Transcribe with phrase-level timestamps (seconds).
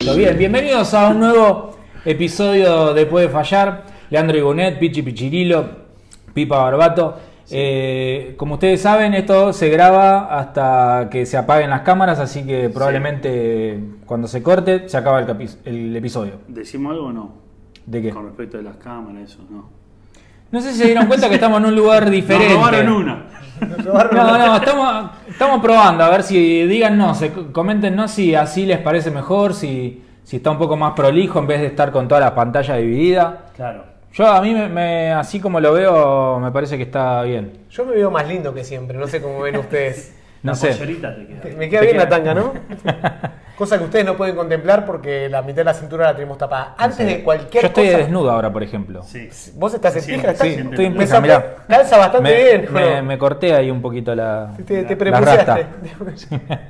[0.00, 3.84] Bien, bienvenidos a un nuevo episodio de Puede Fallar.
[4.08, 5.68] Leandro Igonet, Pichi Pichirilo,
[6.32, 7.18] Pipa Barbato.
[7.50, 12.70] Eh, como ustedes saben, esto se graba hasta que se apaguen las cámaras, así que
[12.70, 16.40] probablemente cuando se corte se acaba el episodio.
[16.48, 17.32] ¿Decimos algo o no?
[17.84, 18.10] ¿De qué?
[18.10, 19.68] Con respecto de las cámaras, eso, no.
[20.50, 22.54] No sé si se dieron cuenta que estamos en un lugar diferente.
[22.54, 23.26] Nos robaron una.
[23.60, 29.10] No, no, estamos, estamos probando, a ver si díganos, se- coméntenos si así les parece
[29.10, 32.34] mejor, si, si está un poco más prolijo en vez de estar con toda la
[32.34, 33.46] pantalla dividida.
[33.56, 33.84] Claro.
[34.12, 37.58] Yo a mí, me, me- así como lo veo, me parece que está bien.
[37.70, 40.16] Yo me veo más lindo que siempre, no sé cómo ven ustedes.
[40.42, 40.68] No la sé.
[40.74, 41.16] te queda.
[41.58, 42.52] Me queda Te bien queda- la tanga, ¿no?
[43.60, 46.74] Cosa que ustedes no pueden contemplar porque la mitad de la cintura la tenemos tapada.
[46.78, 47.98] Antes de cualquier Yo estoy cosa.
[47.98, 49.02] desnudo ahora, por ejemplo.
[49.02, 49.28] Sí.
[49.54, 51.56] Vos estás en Sí, pija, estás Sí, estoy en pija, mirá.
[51.68, 53.06] Calza bastante Me, bien.
[53.06, 54.96] me- corté ahí un poquito la, te, te.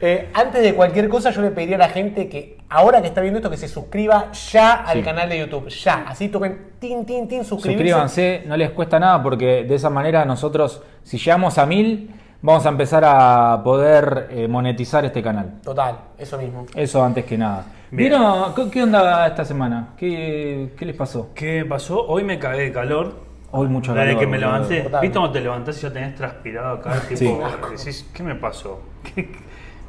[0.00, 3.20] Eh, antes de cualquier cosa, yo le pediría a la gente que ahora que está
[3.20, 5.02] viendo esto, que se suscriba ya al Sí.
[5.04, 5.68] canal de YouTube.
[5.68, 6.04] Ya.
[6.08, 7.84] Así toquen tin, tin, tin, suscribirse.
[7.84, 12.10] Suscríbanse, no les cuesta nada porque de esa manera nosotros, si llegamos a mil,
[12.44, 15.60] vamos a empezar a poder eh, monetizar este canal.
[15.62, 16.66] Total, eso mismo.
[16.74, 17.64] Eso antes que nada.
[17.90, 18.10] Bien.
[18.10, 19.94] ¿Vieron qué- qué onda esta semana?
[19.96, 21.30] ¿Qué, qué les pasó?
[21.34, 22.04] ¿Qué pasó?
[22.06, 23.14] Hoy me cagué de calor.
[23.50, 24.80] Hoy mucho Desde calor, que me levanté.
[24.82, 25.00] Total.
[25.00, 27.00] ¿Viste cómo te levantás y ya tenés transpirado acá?
[27.08, 27.84] Tipo, Sí.
[27.84, 28.80] decís, ¿qué me pasó?
[29.14, 29.30] ¿Qué-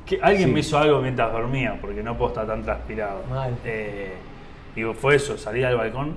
[0.05, 0.53] qué- alguien Sí.
[0.53, 3.21] me hizo algo mientras dormía porque no puedo estar tan transpirado.
[3.29, 3.53] Mal.
[3.65, 4.13] Eh,
[4.77, 6.15] y fue eso, salir al balcón,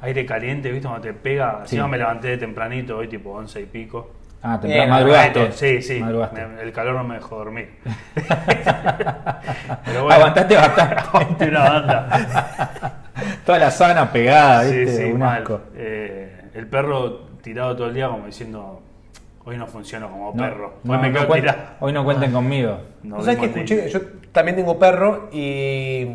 [0.00, 0.86] aire caliente, ¿viste?
[0.88, 1.56] Cuando te pega.
[1.64, 1.74] Sí.
[1.76, 4.10] Encima me levanté de tempranito, hoy tipo 11 y pico.
[4.42, 5.52] Ah, temprano, madrugaste.
[5.52, 6.00] Sí, sí.
[6.00, 6.46] Madrugaste.
[6.46, 7.70] Me- el calor no me dejó dormir.
[9.84, 11.48] Pero bueno, Aguantaste bastante.
[11.48, 13.02] una banda.
[13.44, 14.96] Toda la sábana pegada, Sí, ¿viste?
[15.06, 15.42] sí, un mal.
[15.42, 15.60] asco.
[15.74, 18.82] Eh, el perro tirado todo el día como diciendo,
[19.44, 20.74] hoy no funciono como No, perro.
[20.84, 21.58] no, Hoy me no quedo cuen- tirado.
[21.80, 22.78] hoy no cuenten conmigo.
[23.02, 23.88] No ¿Vos sabés que dimos escuché?
[23.90, 24.00] Yo
[24.32, 26.06] también tengo perro y,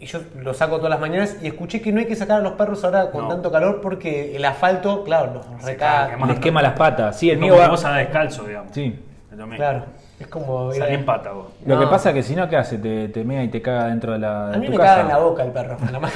[0.00, 2.42] y yo lo saco todas las mañanas y escuché que no hay que sacar a
[2.42, 3.28] los perros ahora con No.
[3.28, 6.10] tanto calor porque el asfalto, claro, los Se recaga.
[6.16, 7.18] caga, Les quema las patas.
[7.18, 7.64] Sí, el mío va.
[7.66, 8.72] andás descalzo, digamos.
[8.74, 9.02] Sí.
[9.54, 9.84] Claro,
[10.18, 10.72] es como...
[10.72, 11.48] Salí a- en pata vos.
[11.66, 12.78] Lo que pasa es que si no, ¿qué hace?
[12.78, 14.46] Te, te mea y te caga dentro de la.
[14.48, 14.90] A de mí tu me casa.
[14.92, 15.76] caga en la boca el perro.
[15.86, 16.10] en la ma-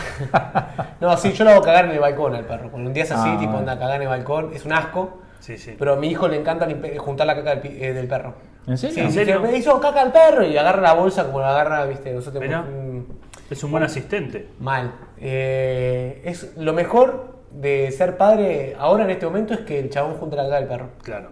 [1.01, 2.71] no, sí, yo lo hago cagar en el balcón al perro.
[2.71, 4.73] Cuando un día es así, Ah, tipo anda a cagar en el balcón, es un
[4.73, 5.19] asco.
[5.41, 5.77] Sí, sí.
[5.79, 6.67] Pero a mi hijo le encanta
[6.99, 8.35] juntar la caca del, eh, del perro.
[8.67, 8.95] ¿En serio?
[8.95, 9.41] Sí, ¿En sí, serio?
[9.41, 12.63] Me hizo caca al perro y agarra la bolsa como la agarra, viste, nosotros Mirá.
[12.63, 13.05] mm,
[13.51, 14.49] Es un buen asistente.
[14.61, 14.93] Mal.
[15.19, 20.15] Eh, es lo mejor de ser padre ahora en este momento es que el chabón
[20.15, 20.89] junta la caca del perro.
[21.03, 21.31] Claro.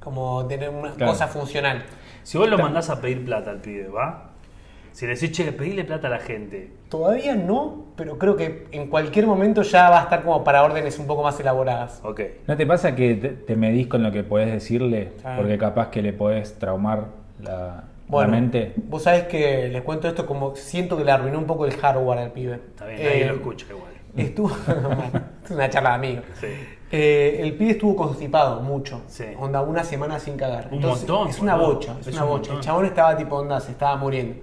[0.00, 1.12] Como tener una Claro.
[1.12, 1.82] cosa funcional.
[2.22, 4.30] Si vos lo mandás a pedir plata al pibe, ¿va?
[4.92, 6.72] Si le decís, che, pedile plata a la gente.
[6.88, 10.98] Todavía no, pero creo que en cualquier momento ya va a estar como para órdenes
[10.98, 12.00] un poco más elaboradas.
[12.02, 12.20] Ok.
[12.46, 15.12] ¿No te pasa que te, te medís con lo que podés decirle?
[15.36, 17.08] Porque capaz que le podés traumar
[17.40, 18.50] la, Bueno,
[18.88, 22.18] vos sabés que les cuento esto como siento que le arruinó un poco el hardware
[22.20, 22.54] al pibe.
[22.54, 23.92] Está bien, nadie Eh, lo escucha igual.
[24.16, 24.50] Estuvo.
[25.44, 26.24] es una charla de amigos.
[26.40, 26.46] Sí.
[26.92, 29.02] Eh, el pibe estuvo constipado mucho.
[29.08, 29.24] Sí.
[29.38, 30.68] Onda, una semana sin cagar.
[30.70, 31.74] Un montón, Es una boludo.
[31.74, 31.96] bocha.
[32.00, 32.52] Es, Es una un bocha.
[32.54, 34.40] El chabón estaba tipo, onda, se estaba muriendo.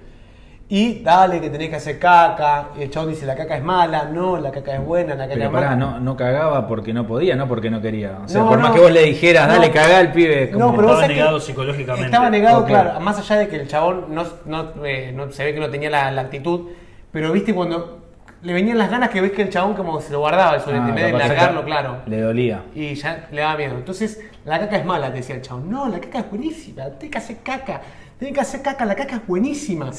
[0.75, 2.69] Y dale que tenés que hacer caca.
[2.75, 4.05] Y el chabón dice, la caca es mala.
[4.05, 5.75] No, la caca es buena, la caca Pero es pará, mala.
[5.75, 8.17] no, no cagaba porque no podía, no porque no quería.
[8.25, 8.75] O sea, No, por más no.
[8.75, 9.73] que vos le dijeras, dale, No.
[9.73, 10.49] cagá al pibe.
[10.49, 10.65] Como...
[10.65, 12.05] No, pero vos Estaba sabés que negado psicológicamente.
[12.07, 12.67] Estaba negado, Ok.
[12.69, 12.99] claro.
[13.01, 15.91] Más allá de que el chabón no, no, eh, no- se ve que no tenía
[15.91, 16.69] la, la actitud.
[17.11, 17.99] Pero viste cuando
[18.41, 20.85] le venían las ganas que ves que el chabón como se lo guardaba el solete,
[20.85, 21.97] Ah, en vez de capaz largarlo, claro.
[22.07, 22.63] Le dolía.
[22.73, 23.75] Y ya le daba miedo.
[23.75, 25.69] Entonces, la caca es mala, te decía el chabón.
[25.69, 26.85] No, la caca es buenísima.
[26.97, 27.79] Tienes que hacer caca.
[28.19, 29.89] Tienes que hacer caca, la caca es buenísima.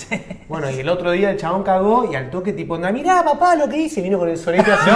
[0.49, 3.55] Bueno, y el otro día el chabón cagó y al toque tipo, anda, mirá papá
[3.55, 4.01] lo que hice.
[4.01, 4.91] Vino con el solete así.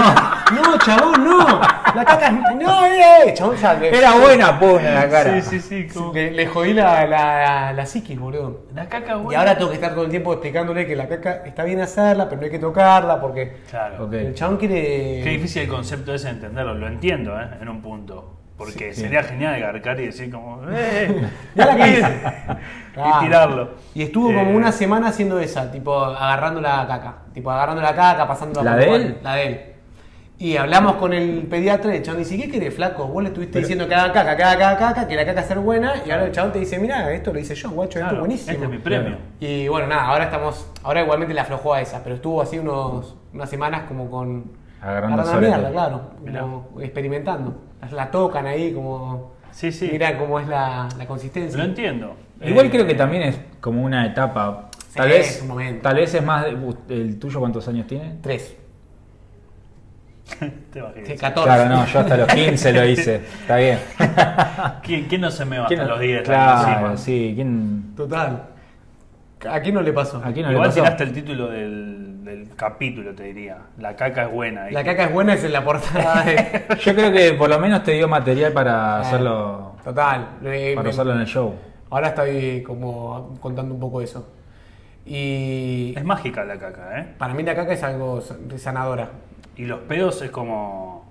[0.55, 1.61] No, chabón, no.
[1.95, 2.57] La caca es.
[2.57, 3.35] No, eh, eh.
[3.35, 5.43] Chabón ya le, Era buena, en la cara.
[5.43, 5.87] Sí, sí, sí.
[5.93, 8.67] como- le, le jodí la, la, la psiquis, boludo.
[8.75, 9.33] La caca buena.
[9.33, 12.29] Y ahora tengo que estar todo el tiempo explicándole que la caca está bien hacerla,
[12.29, 14.05] pero no hay que tocarla porque Claro.
[14.07, 14.13] Ok.
[14.15, 15.21] el chabón quiere.
[15.23, 16.75] Qué difícil el concepto ese de entenderlo.
[16.75, 17.49] Lo entiendo, ¿eh?
[17.61, 18.38] En un punto.
[18.59, 20.61] Porque Sí, sería genial garcar y decir como...
[20.71, 21.23] ¡Eh!
[21.55, 22.21] Ya la que hice.
[22.97, 23.71] y tirarlo.
[23.95, 27.15] Y estuvo como Eh, una semana haciendo esa, tipo agarrando la caca.
[27.33, 29.19] Tipo agarrando la caca, pasando ¿La de él?
[29.23, 29.61] La de él.
[30.41, 33.07] Y hablamos con el pediatra y el chabón dice, ¿qué querés, flaco?
[33.09, 35.43] Vos le estuviste Pero- diciendo que haga caca, que haga caca, caca, que la caca
[35.43, 38.01] ser buena, y ahora el chabón te dice, mira, esto lo hice yo, guacho, esto
[38.03, 38.53] claro, es buenísimo.
[38.53, 39.17] Este es mi premio.
[39.41, 43.17] Y bueno, nada, ahora estamos, ahora igualmente le aflojó a esa, pero estuvo así unos,
[43.33, 44.53] unas semanas como con...
[44.81, 46.11] Agarrando la mierda, claro,
[46.41, 47.63] como experimentando.
[47.93, 49.33] La, tocan ahí como...
[49.51, 49.89] Sí, sí.
[49.91, 51.59] Mira cómo es la, la consistencia.
[51.59, 52.15] Lo entiendo.
[52.43, 54.71] Igual Eh, creo que también es como una etapa.
[54.95, 55.83] Tal Sí, vez, es un momento.
[55.83, 56.45] tal vez es más.
[56.45, 56.57] de-
[56.95, 58.17] ¿El tuyo cuántos años tiene?
[58.21, 58.57] Tres.
[60.73, 60.83] Te.
[61.07, 61.43] Sí, 14.
[61.45, 63.17] Claro, no, yo hasta los 15 lo hice.
[63.17, 63.79] Está bien.
[64.83, 66.23] ¿Quién, quién no se me va ¿Quién- hasta los 10?
[66.23, 66.97] Claro, encima?
[66.97, 67.33] sí.
[67.35, 67.95] ¿Quién?
[67.97, 68.43] Total.
[69.49, 70.19] ¿A quién no le pasó?
[70.19, 70.81] ¿A quién no le Igual pasó?
[70.83, 73.59] tiraste el título del, del capítulo, te diría.
[73.79, 74.71] La caca es buena.
[74.71, 76.23] La caca es buena, es en la portada.
[76.25, 80.29] de- Yo creo que por lo menos te dio material para hacerlo, Total.
[80.45, 81.55] eh, para me- usarlo en el show.
[81.91, 84.31] Ahora estoy como contando un poco eso.
[85.07, 87.15] Y Es mágica la caca, ¿eh?
[87.19, 89.11] para mí la caca es algo sa- sanadora.
[89.57, 91.05] Y los pedos es como.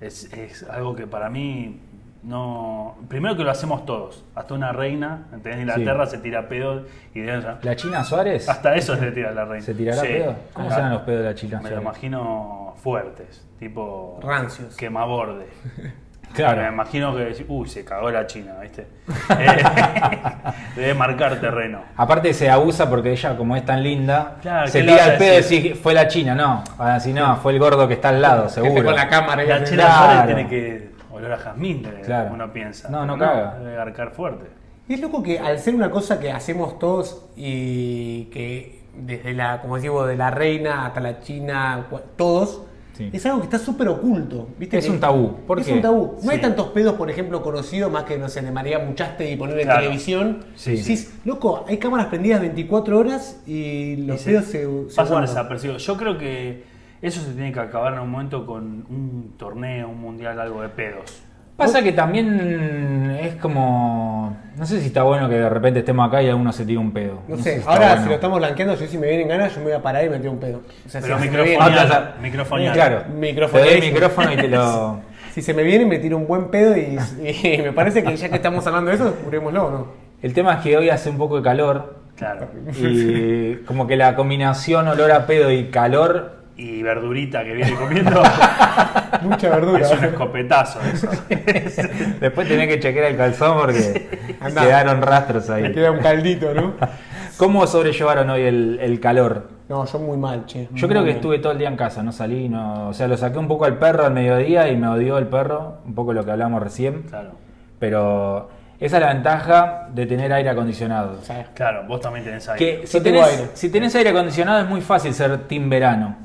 [0.00, 1.80] Es, es algo que para mí
[2.24, 2.96] no.
[3.08, 4.24] Primero que lo hacemos todos.
[4.34, 5.54] Hasta una reina, ¿entendés?
[5.54, 6.82] En Inglaterra se tira pedos
[7.14, 7.58] y de ella.
[7.62, 8.48] ¿La China Suárez?
[8.48, 9.64] Hasta eso se tira la reina.
[9.64, 10.06] ¿Se tirará Sí.
[10.08, 10.34] pedo?
[10.52, 10.76] ¿Cómo Ajá.
[10.76, 11.82] serán los pedos de la China Me lo Suárez?
[11.82, 14.18] imagino fuertes, tipo.
[14.22, 14.76] Rancios.
[14.76, 15.46] Quemaborde.
[16.34, 16.62] Claro.
[16.62, 17.44] Me imagino que.
[17.46, 18.88] Uy, se cagó la China, ¿viste?
[20.74, 21.82] Debe marcar terreno.
[21.96, 25.12] Aparte se abusa porque ella, como es tan linda, Claro, se ¿qué le vas tira
[25.12, 26.34] el pedo y decir, fue la China.
[26.34, 28.82] No, van a decir, no, fue el gordo que está al lado, seguro.
[28.84, 29.62] con la cámara y La.
[29.64, 30.04] China Claro.
[30.04, 32.30] Suárez tiene que oler a jazmín, de- Claro.
[32.34, 32.88] uno piensa.
[32.90, 33.58] No, no caga.
[33.58, 34.46] Debe arcar fuerte.
[34.88, 39.60] Y es loco que al ser una cosa que hacemos todos y que desde la,
[39.60, 42.62] como digo, de la reina hasta la china, todos,
[42.92, 43.10] Sí.
[43.12, 44.48] es algo que está súper oculto.
[44.56, 44.78] ¿viste?
[44.78, 45.38] Es Que- un tabú.
[45.48, 45.72] ¿Por es qué?
[45.72, 46.16] un tabú.
[46.22, 49.36] No hay tantos pedos, por ejemplo, conocidos más que, no sé, de María Muchaste y
[49.36, 49.80] poner en Claro.
[49.80, 50.44] televisión.
[50.54, 50.76] Sí.
[50.76, 55.84] Decís, loco, hay cámaras prendidas 24 horas y los Y pedos se, se pasan desapercibidos.
[55.84, 56.62] Yo creo que
[57.06, 60.68] eso se tiene que acabar en un momento con un torneo, un mundial, algo de
[60.68, 61.22] pedos.
[61.56, 64.36] Pasa que también es como.
[64.56, 66.90] No sé si está bueno que de repente estemos acá y alguno se tire un
[66.92, 67.20] pedo.
[67.28, 68.02] No sé sé, si está ahora bueno.
[68.02, 70.08] si lo estamos blanqueando, yo si me vienen ganas, yo me voy a parar y
[70.08, 70.62] me tiro un pedo.
[70.84, 72.06] O sea, Pero si, me Ah, claro.
[72.20, 72.74] Microfonear.
[72.74, 73.04] Claro.
[73.16, 73.68] Microfonear.
[73.68, 75.00] Te doy el micrófono y te lo.
[75.32, 78.28] si se me viene, me tiro un buen pedo y, y me parece que ya
[78.28, 79.86] que estamos hablando de eso, curémoslo, ¿no?
[80.22, 82.48] El tema es que hoy hace un poco de calor Claro.
[82.80, 86.43] y como que la combinación olor a pedo y calor.
[86.56, 88.22] Y verdurita que viene comiendo
[89.22, 89.80] Mucha verdura.
[89.86, 90.78] es un escopetazo.
[90.82, 91.08] Eso.
[92.20, 94.62] Después tenés que chequear el calzón porque Andá.
[94.62, 95.72] quedaron rastros Me ahí.
[95.72, 96.74] queda un caldito, ¿no?
[97.38, 99.48] ¿Cómo sobrellevaron hoy el, el calor?
[99.68, 100.68] No, yo muy mal, che.
[100.72, 103.16] Yo creo que estuve todo el día en casa, no salí, no, o sea, lo
[103.16, 106.24] saqué un poco al perro al mediodía y me odió el perro, un poco lo
[106.24, 107.30] que hablamos recién, Claro.
[107.80, 111.18] pero esa es la ventaja de tener aire acondicionado.
[111.54, 112.58] Claro, vos también tenés ahí.
[112.58, 113.50] Que si tenés, aire.
[113.54, 116.16] si tenés aire acondicionado es muy fácil ser team verano.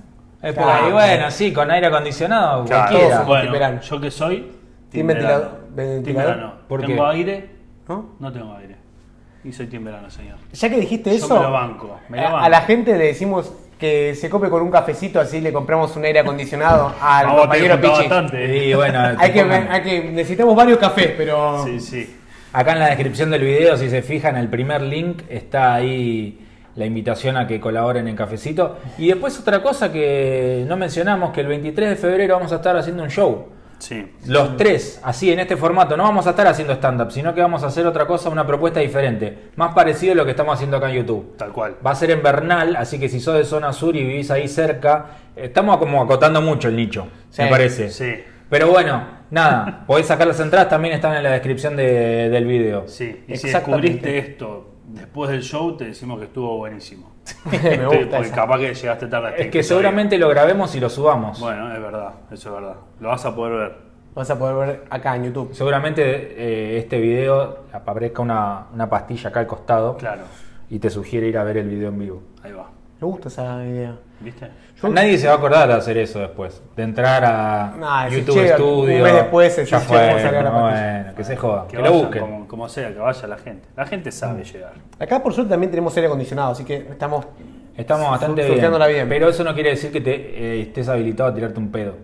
[0.41, 3.03] Es bueno, sí, con aire acondicionado Claro, cualquiera.
[3.25, 4.51] todos somos Bueno, yo que soy.
[4.91, 5.27] Team verano.
[5.27, 6.35] ventilador- Team ventilador.
[6.35, 6.53] verano.
[6.67, 7.15] ¿Por ¿Tengo qué?
[7.17, 7.49] aire?
[7.87, 8.15] ¿no?
[8.19, 8.75] No tengo aire.
[9.43, 10.37] Y soy team verano, señor.
[10.53, 12.45] Ya que dijiste Yo eso, me lo banco, me lo a, banco.
[12.45, 16.03] a la gente le decimos que se cope con un cafecito, así le compramos un
[16.05, 17.91] aire acondicionado al A vos te compañero Pichi.
[17.99, 18.57] bastante.
[18.65, 22.17] Y bueno, Hay que, pongan- hay que, necesitamos varios cafés, pero Sí, sí.
[22.51, 26.45] acá en la descripción del video, si se fijan, el primer link está ahí
[26.79, 28.77] la invitación a que colaboren en Cafecito.
[28.97, 32.75] Y después otra cosa que no mencionamos, que el 23 de febrero vamos a estar
[32.77, 33.47] haciendo un show.
[33.79, 34.11] Sí.
[34.27, 37.63] Los tres, así en este formato, no vamos a estar haciendo stand-up, sino que vamos
[37.63, 40.89] a hacer otra cosa, una propuesta diferente, más parecido a lo que estamos haciendo acá
[40.89, 41.35] en YouTube.
[41.37, 41.75] Tal cual.
[41.85, 44.47] Va a ser en Bernal, así que si sos de zona sur y vivís ahí
[44.49, 45.05] cerca,
[45.35, 47.89] estamos como acotando mucho el nicho, Sí, me parece.
[47.89, 48.15] Sí.
[48.49, 52.83] Pero bueno, nada, podés sacar las entradas, también están en la descripción de- del video.
[52.87, 53.23] Sí.
[53.27, 57.11] Y si descubriste esto después del show, te decimos que estuvo buenísimo.
[57.51, 58.35] me gusta Porque esa.
[58.35, 59.33] capaz que llegaste tarde.
[59.37, 61.39] Es que seguramente lo grabemos y lo subamos.
[61.39, 62.75] Bueno, es verdad, eso es verdad.
[62.99, 63.77] Lo vas a poder ver.
[64.15, 65.53] Vas a poder ver acá en YouTube.
[65.53, 70.23] Seguramente eh, este video aparezca una, una pastilla acá al costado Claro.
[70.69, 72.23] y te sugiere ir a ver el video en vivo.
[72.43, 72.69] Ahí va.
[73.01, 73.95] Me gusta esa idea.
[74.19, 74.47] ¿Viste?
[74.81, 76.61] Yo- Nadie se va a acordar de hacer eso después.
[76.75, 78.95] De entrar a Nah, si YouTube llega Studio.
[78.97, 79.97] un mes después, se- ya se- fue.
[80.41, 81.67] la bueno, que se joda.
[81.67, 82.21] Que, lo busquen.
[82.21, 83.67] Como, como sea, que vaya la gente.
[83.77, 84.73] La gente sabe llegar.
[84.99, 87.25] Acá por suerte también tenemos aire acondicionado, así que estamos
[87.77, 89.07] Estamos bastante bien.
[89.07, 91.95] Pero eso no quiere decir que te eh, estés habilitado a tirarte un pedo.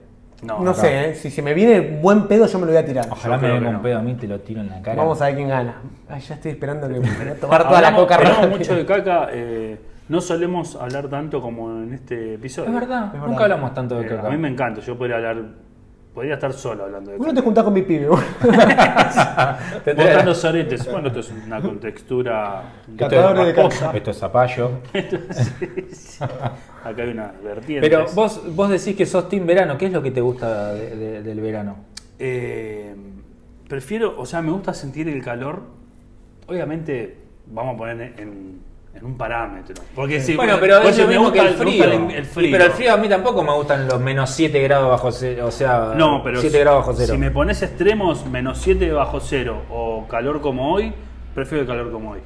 [0.41, 1.15] No, No sé, ¿eh?
[1.15, 3.07] si se me viene buen pedo yo me lo voy a tirar.
[3.09, 3.81] Ojalá Yo me venga un no.
[3.81, 4.95] pedo a mí y te lo tiro en la cara.
[4.95, 5.81] Vamos a ver quién gana.
[6.07, 8.85] Ay, ya estoy esperando que me voy a tomar toda la coca hablamos mucho de
[8.85, 9.27] caca.
[9.33, 9.77] eh,
[10.09, 12.69] no solemos hablar tanto como en este episodio.
[12.69, 13.41] Es verdad, Es nunca verdad.
[13.43, 14.27] hablamos tanto de Eh, caca.
[14.27, 14.81] a mí me encanta.
[14.81, 15.65] Yo podría hablar.
[16.13, 17.35] Podría estar solo hablando de ¿Por qué caca.
[17.35, 18.07] no te juntás con mi pibe?
[19.83, 20.89] te- Botando soretes.
[20.89, 22.63] Bueno, esto es una contextura.
[22.87, 23.97] esto, Catadores de es, caca.
[23.97, 24.71] esto es zapallo.
[26.85, 27.89] Acá hay una vertiente.
[27.89, 29.77] Pero vos, vos decís que sos team verano.
[29.77, 31.75] ¿Qué es lo que te gusta de- de- del verano?
[32.19, 32.95] Eh,
[33.67, 35.63] prefiero, o sea, me gusta sentir el calor.
[36.47, 38.59] Obviamente, vamos a poner en,
[38.95, 39.75] en un parámetro.
[39.93, 41.83] Porque sí, bueno, pero es lo me mismo que el me gusta frío.
[41.83, 42.49] el- el Y frío.
[42.51, 45.45] pero el frío a mí tampoco me gustan los menos 7 grados bajo cero.
[45.47, 47.13] O sea, No, pero 7 grados bajo cero.
[47.13, 50.93] si me pones extremos, menos 7 bajo cero o calor como hoy,
[51.33, 52.19] prefiero el calor como hoy.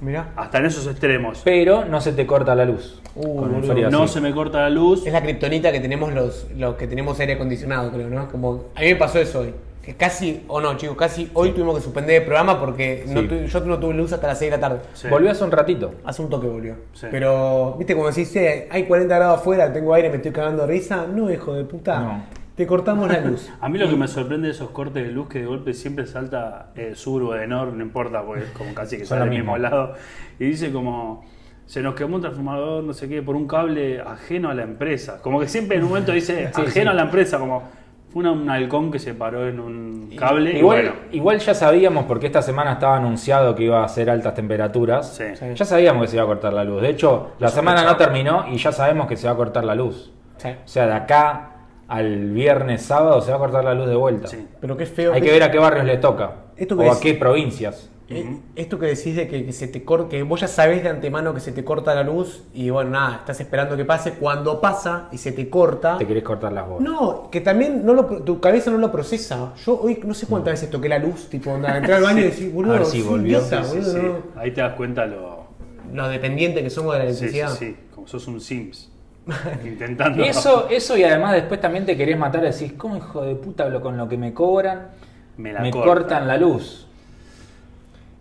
[0.00, 0.28] Mirá.
[0.36, 1.40] Hasta en esos extremos.
[1.44, 3.00] Pero no se te corta la luz.
[3.16, 3.46] Uh,
[3.90, 4.14] No así.
[4.14, 5.04] se me corta la luz.
[5.06, 8.28] Es la kriptonita que tenemos los, los que tenemos aire acondicionado, creo, ¿no?
[8.28, 9.54] Como, a mí me pasó eso hoy.
[9.88, 13.26] Que casi, o no, chicos, casi hoy tuvimos que suspender el programa porque no Sí.
[13.28, 14.80] tu- yo no tuve luz hasta las 6 de la tarde.
[14.92, 15.08] Sí.
[15.08, 15.94] Volvió hace un ratito.
[16.04, 16.74] Hace un toque volvió.
[16.92, 17.06] Sí.
[17.10, 18.36] Pero, viste, como decís,
[18.70, 21.06] hay 40 grados afuera, tengo aire, me estoy cagando de risa.
[21.06, 22.00] No, hijo de puta.
[22.00, 22.24] No.
[22.54, 23.48] Te cortamos la luz.
[23.62, 26.06] A mí lo que me sorprende de esos cortes de luz que de golpe siempre
[26.06, 29.38] salta eh, Sur o Edenor, no importa, porque es como casi que Son sale del
[29.38, 29.70] mismo mismo.
[29.70, 29.94] lado.
[30.38, 31.24] Y dice como,
[31.64, 35.20] se nos quemó un transformador, no sé qué, por un cable ajeno a la empresa.
[35.22, 36.88] Como que siempre en un momento dice Sí, ajeno sí.
[36.88, 37.62] a la empresa, como
[38.10, 40.52] fue un halcón que se paró en un cable.
[40.52, 44.08] y Igual, bueno, igual ya sabíamos, porque esta semana estaba anunciado que iba a ser
[44.10, 45.14] altas temperaturas.
[45.14, 45.24] sí.
[45.34, 45.44] Sí.
[45.54, 46.80] Ya sabíamos que se iba a cortar la luz.
[46.82, 49.74] De hecho, la semana no terminó y ya sabemos que se va a cortar la
[49.74, 50.12] luz.
[50.38, 50.48] Sí.
[50.48, 51.50] O sea, de acá
[51.88, 54.28] al viernes, sábado, se va a cortar la luz de vuelta.
[54.28, 54.46] Sí.
[54.60, 55.12] Pero qué feo.
[55.12, 56.32] Hay que ver a qué barrios le toca.
[56.56, 57.90] Esto o a qué provincias.
[58.10, 60.88] Eh, Esto que decís de que, que se te cor- que vos ya sabés de
[60.88, 64.12] antemano que se te corta la luz y bueno, nada, estás esperando que pase.
[64.14, 65.98] Cuando pasa y se te corta.
[65.98, 66.88] Te querés cortar las bolas.
[66.90, 69.52] No, que también no lo, tu cabeza no lo procesa.
[69.64, 72.24] Yo hoy no sé cuántas veces toqué la luz, tipo, onda, entré al baño y
[72.24, 73.38] decir, boludo, A ver si soy volvió.
[73.38, 73.98] idiota, Sí, boludo, sí.
[74.02, 74.40] no.
[74.40, 75.46] Ahí te das cuenta lo.
[75.92, 77.50] Lo dependiente que somos de la Sí, sí, electricidad.
[77.58, 77.76] sí.
[77.94, 78.90] Como sos un Sims.
[79.66, 80.22] Intentando.
[80.24, 83.68] Eso, eso y además después también te querés matar y decís, ¿cómo hijo de puta
[83.68, 84.88] lo- con lo que me cobran?
[85.36, 85.92] Me la me cortan.
[85.94, 86.86] cortan la luz.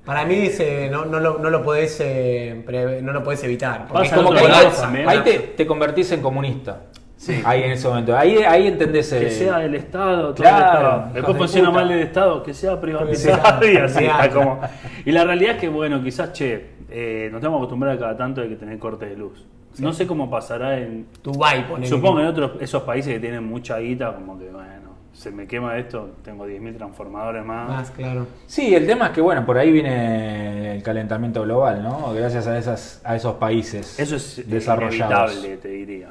[0.08, 3.86] Para mí ese, no, no, lo, no, lo podés, eh, pre- no lo podés evitar.
[3.88, 4.34] porque Pasa es como
[4.82, 5.08] también.
[5.08, 6.82] ahí te, te convertís en comunista.
[7.18, 7.42] Sí.
[7.44, 8.16] Ahí en ese momento.
[8.18, 10.98] Ahí, ahí entendés el- Que sea el Estado, todo Claro, el Estado.
[11.02, 11.82] hijos Después de funciona puta.
[11.82, 14.04] mal el Estado, que sea privatizado y así.
[14.06, 14.24] Claro.
[14.24, 14.60] está como-
[15.06, 16.54] Y la realidad es que, bueno, quizás, che,
[16.90, 19.46] eh, nos tenemos que acostumbrar a cada tanto de que tener corte de luz.
[19.80, 21.06] No sé cómo pasará en.
[21.24, 21.88] Dubái, ponele.
[21.88, 24.68] Supongo que en otros esos países que tienen mucha guita, como que, bueno,
[25.18, 27.68] se me quema esto, tengo 10.000 transformadores más.
[27.68, 28.28] Más, claro.
[28.46, 32.14] Sí, el tema es que, bueno, por ahí viene el calentamiento global, ¿no?
[32.14, 35.32] Gracias a, esas, a esos países Eso es desarrollados.
[35.34, 36.10] inevitable, te diría.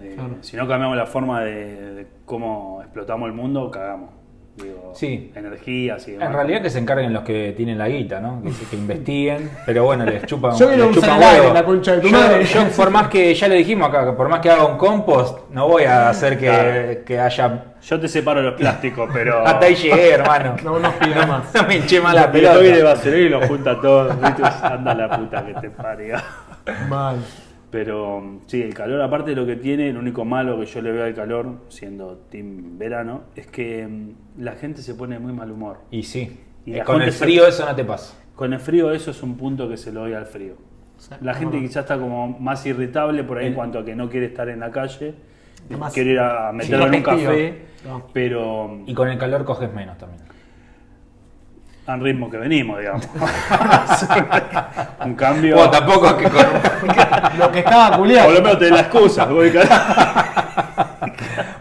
[0.00, 0.36] Eh, Claro.
[0.40, 4.10] Si no cambiamos la forma de, de cómo explotamos el mundo, cagamos.
[4.56, 5.32] Digo, Sí.
[5.34, 6.26] energías y demás.
[6.28, 8.42] En realidad que se encarguen los que tienen la guita, ¿no?
[8.42, 11.54] Que, que investiguen, pero bueno, les chupan Yo les chupan el aire, huevo.
[11.54, 12.44] la concha de tu yo, madre.
[12.44, 15.68] yo, por más que, ya le dijimos acá, por más que haga un compost, no
[15.68, 17.04] voy a hacer que, Claro.
[17.06, 17.64] que haya...
[17.82, 19.38] Yo te separo los plásticos, pero.
[19.46, 20.56] Hasta ahí llegué, hermano.
[20.62, 21.54] No nos pida más.
[21.54, 22.84] No me hinché más la Y lo viene pelota.
[22.94, 24.10] Barcelona y lo junta todo.
[24.62, 26.22] Anda la puta que te pariga.
[26.90, 27.16] Mal.
[27.70, 30.90] Pero sí, el calor, aparte de lo que tiene, lo único malo que yo le
[30.92, 35.32] veo al calor, siendo team verano, es que mm, la gente se pone de muy
[35.32, 35.78] mal humor.
[35.90, 38.14] Y sí, Y eh, con el se- frío eso no te pasa.
[38.34, 40.54] Con el frío, eso es un punto que se lo doy al frío.
[41.22, 44.10] La gente quizás está como más irritable por ahí en El- cuanto a que no
[44.10, 45.14] quiere estar en la calle,
[45.78, 48.06] Más quiere ir a meterlo en un café, No.
[48.12, 50.22] pero Y con el calor coges menos también.
[51.90, 53.06] Al ritmo que venimos, digamos.
[55.04, 55.56] un cambio.
[55.56, 56.42] Bueno, tampoco es que con...
[57.38, 58.30] Lo que estaba Por lo culiado.
[58.32, 60.90] menos te la excusa, voy carajo.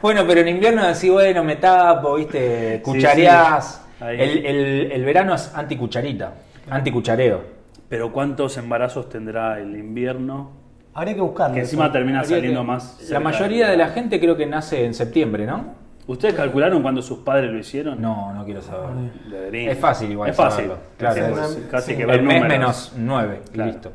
[0.01, 3.81] Bueno, pero en invierno decís, bueno, me tapo, viste, cuchareás.
[3.99, 4.05] sí.
[4.05, 6.33] El, el- el verano es anticucharita,
[6.69, 7.41] anticuchareo.
[7.89, 10.51] Pero ¿cuántos embarazos tendrá el invierno?
[10.93, 11.53] Habría que buscarlo.
[11.55, 11.91] Que encima eso.
[11.93, 12.97] termina Habría saliendo que- más.
[13.09, 15.73] La mayoría de la gente creo que nace en septiembre, ¿no?
[16.09, 18.01] ¿Ustedes calcularon cuándo sus padres lo hicieron?
[18.01, 18.89] No, no quiero saber.
[19.29, 19.71] Deberían.
[19.71, 20.65] Es fácil igual Es fácil.
[20.65, 21.43] saberlo, claro.
[21.45, 21.97] Es casi Sí.
[21.97, 22.47] que El mes números.
[22.47, 23.71] menos 9, Claro.
[23.71, 23.91] listo.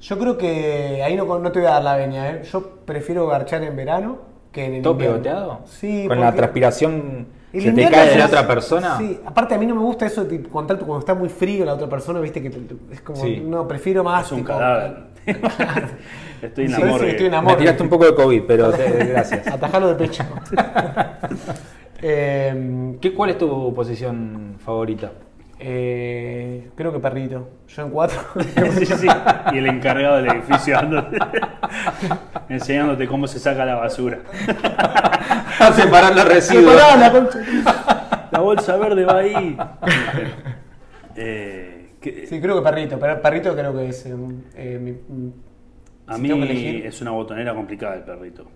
[0.00, 2.42] Yo creo que ahí no, no te voy a dar la veña, ¿eh?
[2.50, 4.18] Yo prefiero garchar en verano
[4.50, 5.14] que en el ¿Todo invierno.
[5.22, 5.60] pegoteado?
[5.66, 8.98] Sí, Con la transpiración el se te cae de la otra persona.
[8.98, 11.74] Sí, aparte a mí no me gusta eso de contacto cuando está muy frío la
[11.74, 13.42] otra persona, viste que te- es como, Sí.
[13.44, 14.26] no, prefiero más.
[14.26, 14.96] Es un tipo, cadáver.
[16.42, 17.10] estoy en Sí, sí, morgue.
[17.10, 17.56] estoy en Me morgue.
[17.58, 19.46] tiraste un poco de COVID, pero te- gracias.
[19.52, 20.24] Atajalo de pecho.
[22.06, 25.12] Eh, ¿Qué, ¿Cuál es tu posición favorita?
[25.58, 27.48] Eh, creo que perrito.
[27.68, 28.18] Yo en cuatro.
[28.78, 29.06] Sí, sí.
[29.52, 31.18] Y el encargado del edificio dándote-
[32.48, 34.18] enseñándote cómo se saca la basura.
[35.60, 36.74] A separar los residuos.
[38.30, 39.56] La bolsa verde va ahí.
[41.16, 42.98] Eh, ¿qué- Sí, creo que perrito.
[42.98, 44.06] Pero perrito creo que es.
[44.06, 44.14] eh,
[44.56, 45.32] eh, mi-
[46.06, 48.46] a si mí es una botonera complicada el perrito.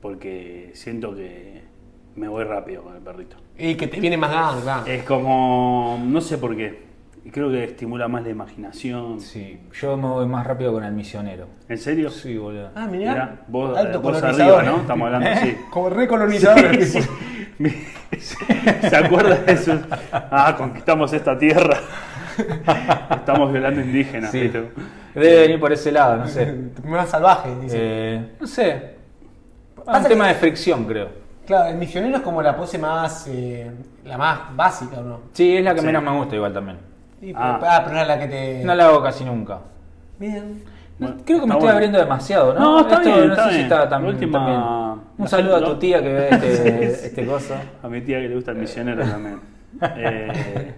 [0.00, 1.62] Porque siento que
[2.16, 3.36] me voy rápido con el perrito.
[3.58, 4.86] Y que te viene más ganas, claro.
[4.86, 5.98] Es como.
[6.04, 6.84] No sé por qué.
[7.32, 9.20] Creo que estimula más la imaginación.
[9.20, 11.48] Sí, yo me voy más rápido con el misionero.
[11.68, 12.08] ¿En serio?
[12.08, 12.70] Sí, boludo.
[12.74, 13.12] Ah, mirá.
[13.12, 14.76] Mirá, vos, Alto vos arriba, ¿no?
[14.76, 15.56] Estamos hablando así.
[15.70, 16.76] Como recolonizador.
[16.84, 17.08] Sí, sí.
[18.88, 19.78] ¿Se acuerda de eso?
[20.12, 21.78] Ah, conquistamos esta tierra.
[23.10, 24.30] Estamos violando indígenas.
[24.30, 24.42] Sí.
[24.42, 24.70] ¿viste?
[25.14, 26.54] Debe venir por ese lado, no sé.
[26.84, 27.76] Más salvaje, dice.
[27.80, 28.96] Eh, no sé.
[29.86, 31.25] Ah, un que- tema de fricción, creo.
[31.46, 33.26] Claro, el misionero es como la pose más.
[33.28, 33.70] eh,
[34.04, 35.20] la más básica, ¿o no?
[35.32, 35.86] Sí, es la que Sí.
[35.86, 36.78] menos me gusta igual también.
[37.34, 37.58] Ah.
[37.62, 37.80] ah.
[37.84, 38.64] pero no es la que te.
[38.64, 39.58] No la hago casi nunca.
[40.18, 40.62] Bien.
[40.98, 41.74] No, Bueno, creo que me estoy bueno.
[41.74, 42.60] abriendo demasiado, ¿no?
[42.60, 45.06] No, está Esto bien, no está sé si está tan, última- tan bien.
[45.18, 47.54] Un saludo a tu tía que ve este, este coso.
[47.82, 49.40] A mi tía que le gusta el misionero también.
[49.96, 50.74] Eh,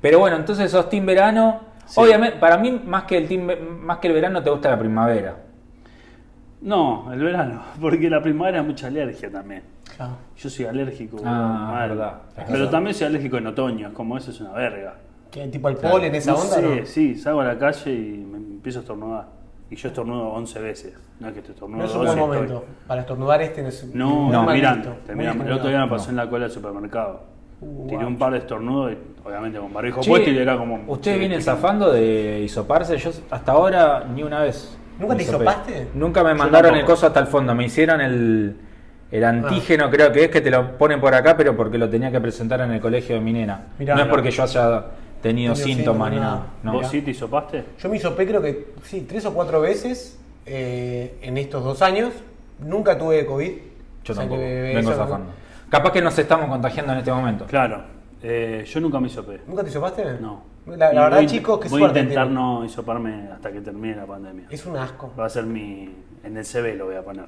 [0.00, 1.60] Pero bueno, entonces sos team verano.
[1.86, 2.00] Sí.
[2.00, 3.48] Obviamente, para mí, más que, el team,
[3.82, 5.36] más que el verano, te gusta la primavera.
[6.62, 9.62] no, el verano, porque la primavera es mucha alergia también.
[9.94, 10.12] Claro.
[10.36, 11.88] Yo soy alérgico, Ah, mal.
[11.90, 12.14] verdad.
[12.48, 14.94] Pero también soy alérgico en otoño, es como eso es una verga.
[15.30, 16.54] ¿Qué, tipo el polen, esa no onda?
[16.56, 16.86] sé, ¿no?
[16.86, 19.26] sí, salgo a la calle y me empiezo a estornudar.
[19.68, 20.94] Y yo estornudo 11 veces.
[21.18, 22.64] No es que te estornudo No es un 12, buen estoy- momento.
[22.86, 24.82] Para estornudar este no es No, muy no, muy miran.
[25.08, 26.10] El otro día me pasó No.
[26.10, 27.22] en la cola del supermercado.
[27.60, 30.84] Uh, Tiré un par de estornudos, y, obviamente con barbijo Che, puesto y era como.
[30.88, 32.96] ¿Ustedes vienen zafando de hisoparse?
[32.98, 34.76] Yo hasta ahora ni una vez.
[35.00, 35.88] ¿Nunca te hisopaste?
[35.94, 37.54] Nunca me mandaron el coso hasta el fondo.
[37.54, 38.56] Me hicieron el,
[39.10, 42.10] el antígeno, creo que es, que te lo ponen por acá, pero porque lo tenía
[42.10, 43.66] que presentar en el colegio de mi nena.
[43.78, 43.94] Mirá.
[43.94, 44.84] no es porque yo haya
[45.22, 46.30] tenido Tenido síntomas ni nada.
[46.34, 46.46] nada.
[46.62, 46.72] No.
[46.74, 47.64] ¿Vos sí te hisopaste?
[47.78, 52.12] Yo me hisopé creo que sí, tres o cuatro veces eh, en estos dos años.
[52.58, 53.52] Nunca tuve COVID.
[54.04, 54.40] Yo O sea tampoco.
[54.40, 55.30] Vengo zafando.
[55.68, 57.46] Capaz que nos estamos contagiando en este momento.
[57.46, 57.82] Claro.
[58.22, 59.40] Eh, yo nunca me hisopé.
[59.46, 60.04] ¿Nunca te hisopaste?
[60.20, 60.42] No.
[60.66, 64.46] La, verdad, voy- chicos, que Voy a intentar no hisoparme hasta que termine la pandemia.
[64.50, 65.12] Es un asco.
[65.18, 65.94] Va a ser mi.
[66.24, 67.26] En el CV lo voy a poner.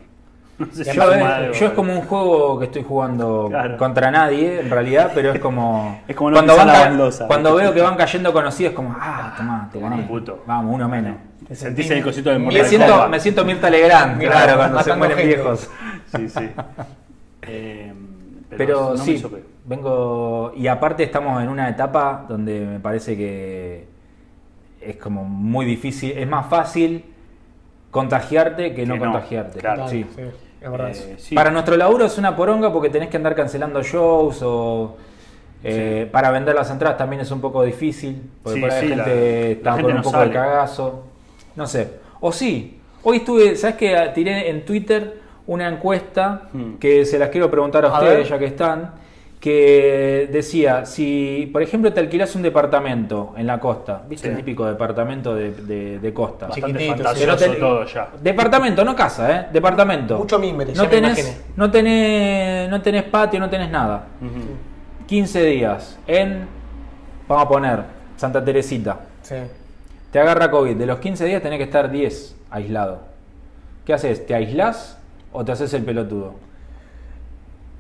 [0.67, 2.83] No sé si Y Yo, es, algo, yo es pero- como un juego que estoy
[2.83, 3.77] jugando Claro.
[3.77, 6.00] contra nadie, en realidad, pero es como.
[6.09, 7.27] Es como cuando, van la baldosa.
[7.29, 10.03] cuando veo que van cayendo conocidos, como, ah, tomá, te gané.
[10.03, 10.43] puto.
[10.47, 11.17] Vamos, uno menos.
[11.47, 14.97] Te Sentís el cosito del Me siento, me siento Mirta Legrand, Mira, claro, cuando se
[14.97, 15.35] mueren gente.
[15.37, 15.71] viejos.
[16.15, 16.41] Sí, sí.
[17.50, 17.93] Eh,
[18.57, 19.23] Pero, no sí,
[19.65, 20.53] vengo.
[20.57, 23.87] Y aparte, estamos en una etapa donde me parece que
[24.83, 26.12] es como muy difícil.
[26.19, 27.05] Es más fácil
[27.91, 29.61] contagiarte que, no, no, contagiarte.
[29.61, 29.88] claro.
[29.88, 30.05] Sí,
[30.61, 30.91] es verdad.
[30.91, 31.35] Eh, sí.
[31.35, 34.97] Para nuestro laburo es una poronga porque tenés que andar cancelando shows o.
[35.65, 38.88] eh, Para vender las entradas también es un poco difícil, porque Sí, por ahí sí,
[38.88, 41.05] la la- gente está la gente con un poco de cagazo.
[41.57, 41.88] No sé.
[42.21, 44.11] O sí, hoy estuve, ¿sabes qué?
[44.15, 46.75] Tiré en Twitter una encuesta Hmm.
[46.75, 48.27] que se las quiero preguntar a A ustedes ver.
[48.27, 48.93] ya que están.
[49.40, 54.30] Que decía, si por ejemplo te alquilas un departamento en la costa, ¿viste Sí.
[54.33, 56.49] el típico departamento de, de- de costa?
[56.49, 58.09] Bastante fantasioso te- todo ya.
[58.21, 59.47] Departamento, no casa, ¿eh?
[59.52, 60.18] Departamento.
[60.18, 64.07] Mucho mimbre, ya no tenés, no tenés, no tenés patio, no tenés nada.
[64.20, 65.07] Ujú.
[65.07, 66.46] 15 días en,
[67.29, 67.83] vamos a poner,
[68.16, 68.98] Santa Teresita.
[69.22, 69.37] Sí.
[70.11, 70.74] Te agarra COVID.
[70.77, 73.03] De los 15 días tenés que estar 10 aislado.
[73.85, 74.27] ¿Qué haces?
[74.27, 74.98] ¿Te aislás
[75.33, 76.35] o te haces el pelotudo?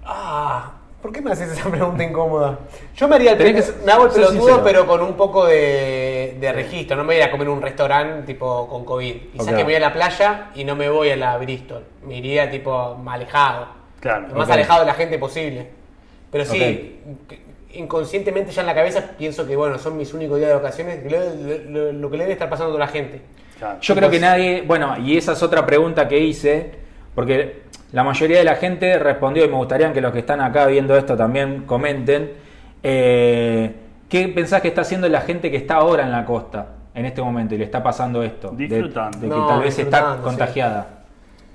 [0.04, 2.58] Ah, ¿por qué me haces esa pregunta incómoda?
[2.96, 4.60] Yo me haría el pe- que me hago el pelotudo, sincero.
[4.64, 6.96] pero con un poco de, de registro.
[6.96, 9.14] No me voy a ir a comer en un restaurante tipo con COVID.
[9.32, 11.84] Quizás que me voy a la playa y no me voy a la Bristol.
[12.06, 13.68] Me iría tipo alejado.
[14.00, 14.28] Claro.
[14.28, 15.68] Lo más alejado de la gente posible.
[16.30, 17.00] Pero sí,
[17.72, 21.18] inconscientemente ya en la cabeza pienso que bueno, son mis únicos días de vacaciones, lo,
[21.70, 23.20] lo- lo que le debe estar pasando a toda la gente.
[23.58, 23.78] Claro.
[23.80, 26.70] Yo creo que nadie, bueno, y esa es otra pregunta que hice,
[27.14, 30.66] porque la mayoría de la gente respondió, y me gustaría que los que están acá
[30.66, 32.32] viendo esto también comenten,
[32.82, 33.72] eh,
[34.08, 37.22] ¿qué pensás que está haciendo la gente que está ahora en la costa, en este
[37.22, 38.50] momento, y le está pasando esto?
[38.50, 39.18] Disfrutando.
[39.18, 40.22] De, que No, tal vez está sí.
[40.22, 40.86] contagiada.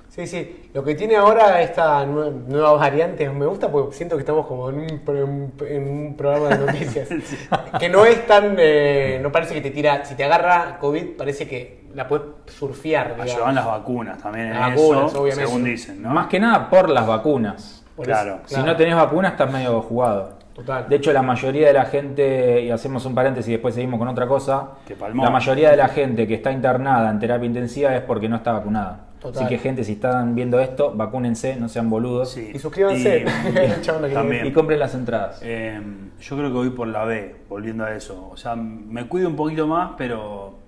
[0.08, 0.70] Sí, sí.
[0.72, 4.70] Lo que tiene ahora esta nue- nueva variante me gusta porque siento que estamos como
[4.70, 7.08] en un, en un programa de noticias.
[7.80, 8.54] Que no es tan.
[8.58, 10.04] eh, no parece que te tira.
[10.04, 13.14] Si te agarra COVID, parece que la puedes surfear.
[13.14, 13.32] digamos.
[13.34, 15.46] Ayudan las vacunas también en Las vacunas, eso, obviamente.
[15.46, 16.10] según dicen, ¿no?
[16.10, 17.84] Más que nada por las vacunas.
[17.96, 18.40] Por Claro.
[18.44, 20.34] eso, Si no tenés vacunas estás medio jugado.
[20.54, 20.88] Total.
[20.88, 24.06] De hecho, la mayoría de la gente, y hacemos un paréntesis y después seguimos con
[24.08, 25.24] otra cosa, Que palmó.
[25.24, 28.52] la mayoría de la gente que está internada en terapia intensiva es porque no está
[28.52, 29.00] vacunada.
[29.20, 29.42] Total.
[29.44, 32.50] Así que gente, si están viendo esto, vacúnense, no sean boludos Sí.
[32.54, 33.24] Y suscríbanse.
[33.24, 34.46] Y- También.
[34.46, 35.40] y compren las entradas.
[35.42, 35.80] Eh,
[36.20, 38.28] yo creo que voy por la B, volviendo a eso.
[38.30, 40.58] O sea, me cuido un poquito más, pero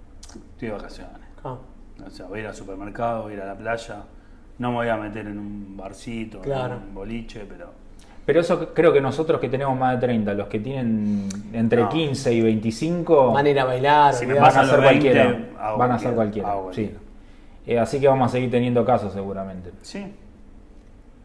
[0.56, 1.12] estoy de vacaciones.
[1.44, 1.56] Ah,
[2.06, 3.96] O sea, voy a ir al supermercado, voy a ir a la playa.
[4.58, 6.76] No me voy a meter en un barcito, Claro.
[6.76, 7.70] en un boliche, pero.
[8.24, 11.88] Pero eso creo que nosotros que tenemos más de 30, los que tienen entre No.
[11.88, 14.12] 15 y 25, Van a ir a bailar.
[14.14, 15.76] Si van a pasan hacer los 20, cualquiera.
[15.76, 16.92] Van a hacer cualquiera, hago Sí.
[17.66, 19.70] Eh, así que vamos a seguir teniendo casos seguramente.
[19.82, 20.12] Sí.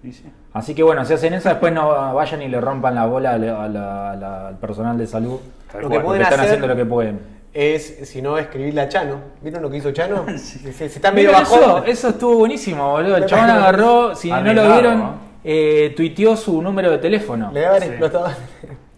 [0.04, 0.26] Y sí.
[0.54, 3.38] Así que bueno, si hacen eso, después no vayan y le rompan la bola a
[3.38, 5.40] la- a la- a la- al personal de salud.
[5.74, 7.41] Lo que Porque pueden están hacer- haciendo lo que pueden.
[7.54, 9.16] Es, si no, escribirle a Chano.
[9.42, 10.26] ¿Vieron lo que hizo Chano?
[10.38, 11.84] se, se está medio eso, bajón.
[11.88, 13.18] eso estuvo buenísimo, boludo.
[13.18, 15.16] El chabón agarró, si no lo vieron, ¿no?
[15.44, 17.52] eh, tuiteó su número de teléfono.
[17.54, 17.88] Le haber Sí.
[17.90, 18.32] explotado.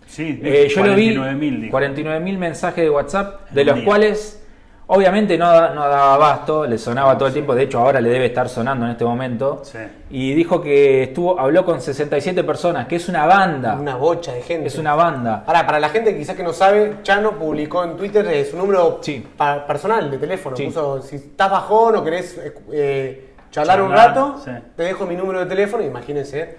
[0.06, 1.78] Sí, Eh, yo lo vi, 49.000 dijo.
[1.78, 3.86] 49.000 mensajes de WhatsApp, de los día.
[3.86, 4.43] cuales
[4.88, 8.26] obviamente no, no daba abasto, le sonaba todo el tiempo, de hecho ahora le debe
[8.28, 9.62] estar sonando en este momento.
[9.64, 9.78] Sí.
[10.12, 13.76] Y dijo que estuvo habló con 67 personas, que es una banda.
[13.80, 14.68] Una bocha de gente.
[14.68, 15.44] Es una banda.
[15.48, 18.58] Ahora, para la gente que quizás que no sabe, Chano publicó en Twitter eh, su
[18.58, 19.26] número Sí.
[19.38, 20.56] pa- personal de teléfono.
[20.56, 20.66] Sí.
[20.66, 24.52] Puso, si estás bajón o querés eh, eh, charlar un Charlar, rato, sí.
[24.76, 25.84] te dejo mi número de teléfono.
[25.84, 26.58] Imagínense,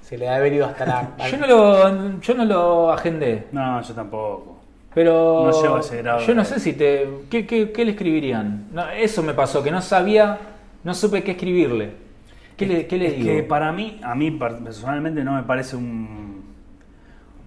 [0.00, 1.08] Se le ha haber ido hasta la.
[1.30, 3.48] Yo no lo, yo no lo agendé.
[3.52, 4.47] No, yo tampoco.
[4.98, 6.20] Pero No llego a ese grado.
[6.26, 7.08] yo no sé si te...
[7.30, 8.66] ¿Qué, qué- qué le escribirían?
[8.72, 10.38] No, eso me pasó, que no sabía,
[10.82, 11.92] no supe qué escribirle.
[12.56, 13.26] ¿Qué le, qué le Es digo?
[13.36, 16.42] que para mí, a mí personalmente no me parece un,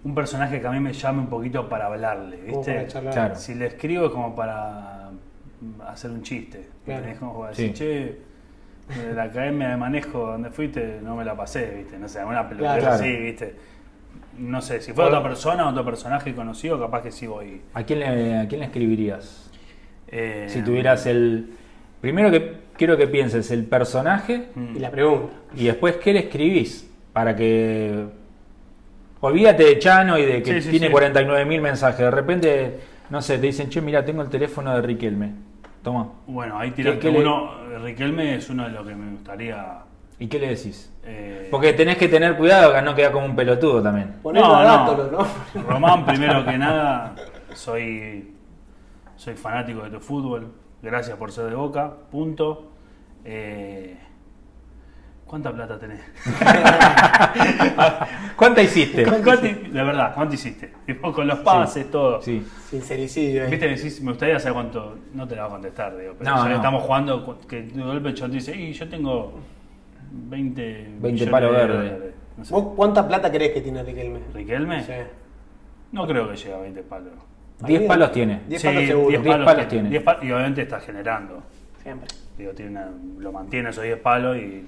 [0.06, 2.88] un personaje que a mí me llame un poquito para hablarle, ¿viste?
[2.94, 3.10] para.
[3.12, 3.36] Claro.
[3.36, 5.10] Si le escribo es como para
[5.90, 6.70] hacer un chiste.
[6.86, 7.06] Claro.
[7.06, 7.64] Es como Sí.
[7.64, 12.00] decir, che, eh, la academia de manejo donde fuiste no me la pasé, ¿viste?
[12.00, 12.94] No sé, una pelota Claro.
[12.96, 13.56] así, ¿viste?
[14.42, 17.62] No sé, si fuera otra persona, otro personaje conocido, capaz que sí voy.
[17.74, 19.52] ¿A quién le, a quién le escribirías?
[20.08, 21.52] Eh, Si tuvieras el...
[22.02, 25.34] Primero que quiero que pienses el personaje mm, Y la pregunta.
[25.56, 28.06] y después qué le escribís para que...
[29.20, 30.94] Olvídate de Chano y de que Sí, sí, tiene sí.
[30.94, 32.00] 49.000 mensajes.
[32.00, 32.80] De repente,
[33.12, 35.32] no sé, te dicen, che, mira, tengo el teléfono de Riquelme.
[35.84, 36.10] Toma.
[36.26, 37.52] Bueno, ahí tiraste ¿Qué- qué le- uno.
[37.84, 39.78] Riquelme es uno de los que me gustaría.
[40.22, 40.94] ¿Y qué le decís?
[41.04, 44.18] eh, Porque tenés que tener cuidado que no queda como un pelotudo también.
[44.22, 45.26] Ponelo No, a no.
[45.56, 45.64] ¿no?
[45.68, 47.16] Román, primero que nada,
[47.56, 48.32] soy,
[49.16, 50.54] soy fanático de tu fútbol.
[50.84, 51.92] Gracias por ser de Boca.
[52.12, 52.72] Punto.
[53.26, 53.98] Eh,
[55.26, 56.02] ¿Cuánta plata tenés?
[58.36, 59.04] ¿Cuánta hiciste?
[59.04, 60.72] ¿Cuánto- de verdad, ¿cuánto hiciste?
[60.86, 62.22] Tipo, con los pases, todo.
[62.22, 62.46] Sí.
[62.70, 63.46] Sincericidio.
[63.46, 63.50] ahí.
[63.52, 64.98] Viste, decís, me gustaría saber cuánto.
[65.14, 66.16] No te la va a contestar, digo.
[66.20, 66.56] Pero No, ya que no.
[66.58, 69.34] estamos jugando, que de golpe el dice, y yo tengo
[70.12, 70.64] 20.
[70.64, 71.92] 20 millones palos de verdes".
[71.92, 72.14] dólares".
[72.38, 72.54] No sé.
[72.54, 74.20] ¿Vos cuánta plata crees que tiene Riquelme?
[74.34, 74.84] ¿Riquelme?
[74.84, 74.94] Sí.
[75.92, 77.14] No creo que llegue a 20 palos.
[77.66, 78.42] 10 palos tiene.
[78.48, 79.10] 10 Sí, palos seguro.
[79.10, 79.90] 10 10 palos, palos tiene.
[79.90, 79.90] tiene.
[79.90, 81.44] 10 pa- y obviamente está generando.
[81.84, 82.08] Siempre.
[82.38, 84.66] Digo, tiene una- lo mantiene esos 10 palos y,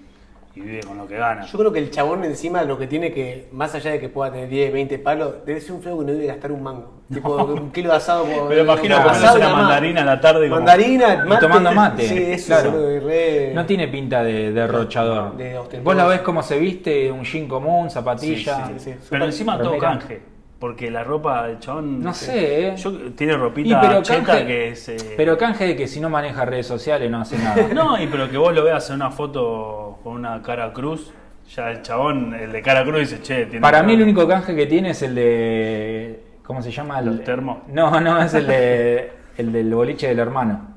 [0.56, 1.46] y vive con lo que gana.
[1.46, 4.32] Yo creo que el chabón encima lo que tiene que, más allá de que pueda
[4.32, 6.92] tener 10, 20 palos, debe ser un feo que no debe gastar un mango.
[7.14, 10.06] Tipo un kilo de asado por Me lo imagino asado comiéndose y una mandarina a
[10.06, 11.42] la tarde como- Mandarina, mate.
[11.42, 12.08] tomando mate.
[12.08, 12.92] Sí, eso Claro.
[12.92, 15.36] y re- No tiene pinta de derrochador.
[15.38, 15.60] De.
[15.84, 18.68] Vos la ves cómo se viste, un jean común, Sí, zapatilla.
[18.68, 18.94] sí, sí.
[19.10, 20.22] Pero encima todo canje.
[20.60, 22.00] Porque la ropa del chabón.
[22.02, 22.76] No sé, eh.
[22.78, 24.88] Yo, tiene Y ropita pero cheta canje, que es.
[24.90, 27.68] eh, pero canje de que si no maneja redes sociales no hace nada.
[27.74, 31.12] No, y pero que vos lo veas en una foto con una cara cruz.
[31.56, 33.62] Ya el chabón, el de cara cruz, dice, che, tiene.
[33.62, 36.24] Para mí el único canje que tiene es el de...
[36.44, 37.00] ¿Cómo se llama?
[37.00, 37.60] El, ¿Los termos?
[37.68, 40.74] No, no, es el de el del boliche del hermano.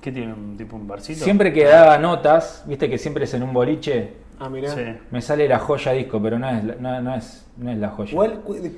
[0.00, 0.32] ¿Qué tiene?
[0.32, 1.22] ¿Un tipo un barcito?
[1.24, 4.70] Siempre que daba notas, viste que siempre es en un boliche, Ah, mirá.
[4.70, 4.82] Sí.
[5.12, 7.90] me sale la joya disco, pero no es, la- no, no es, no es la
[7.90, 8.18] joya.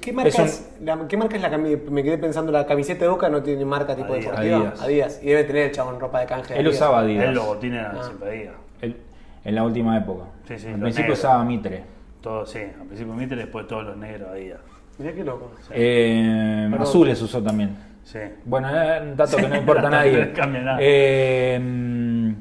[0.02, 1.90] ¿qué marca Es un- es, la, ¿qué marca es la camiseta?
[1.90, 4.24] Me quedé pensando, la camiseta de Boca no tiene marca tipo Adidas.
[4.26, 4.56] deportiva.
[4.58, 4.82] Adidas.
[4.82, 5.20] Adidas.
[5.22, 6.52] Y debe tener el chabón ropa de canje.
[6.52, 6.74] de Él Adidas.
[6.82, 7.24] usaba Adidas.
[7.24, 8.04] El logotín era Ah.
[8.04, 8.54] siempre Adidas.
[8.82, 8.96] Él-
[9.44, 10.24] en la última época.
[10.48, 11.18] Sí, sí, Al principio negros.
[11.18, 11.84] usaba Mitre.
[12.20, 12.58] Todo, sí.
[12.60, 14.60] Al principio Mitre, después todos los negros Adidas.
[14.98, 15.52] Mirá qué loco.
[15.62, 15.68] Sí.
[15.74, 17.76] Eh, azules usó también.
[18.04, 18.18] Sí.
[18.44, 20.26] Bueno, es un dato que no importa a nadie.
[20.26, 20.78] No cambia nada.
[20.80, 22.34] Eh,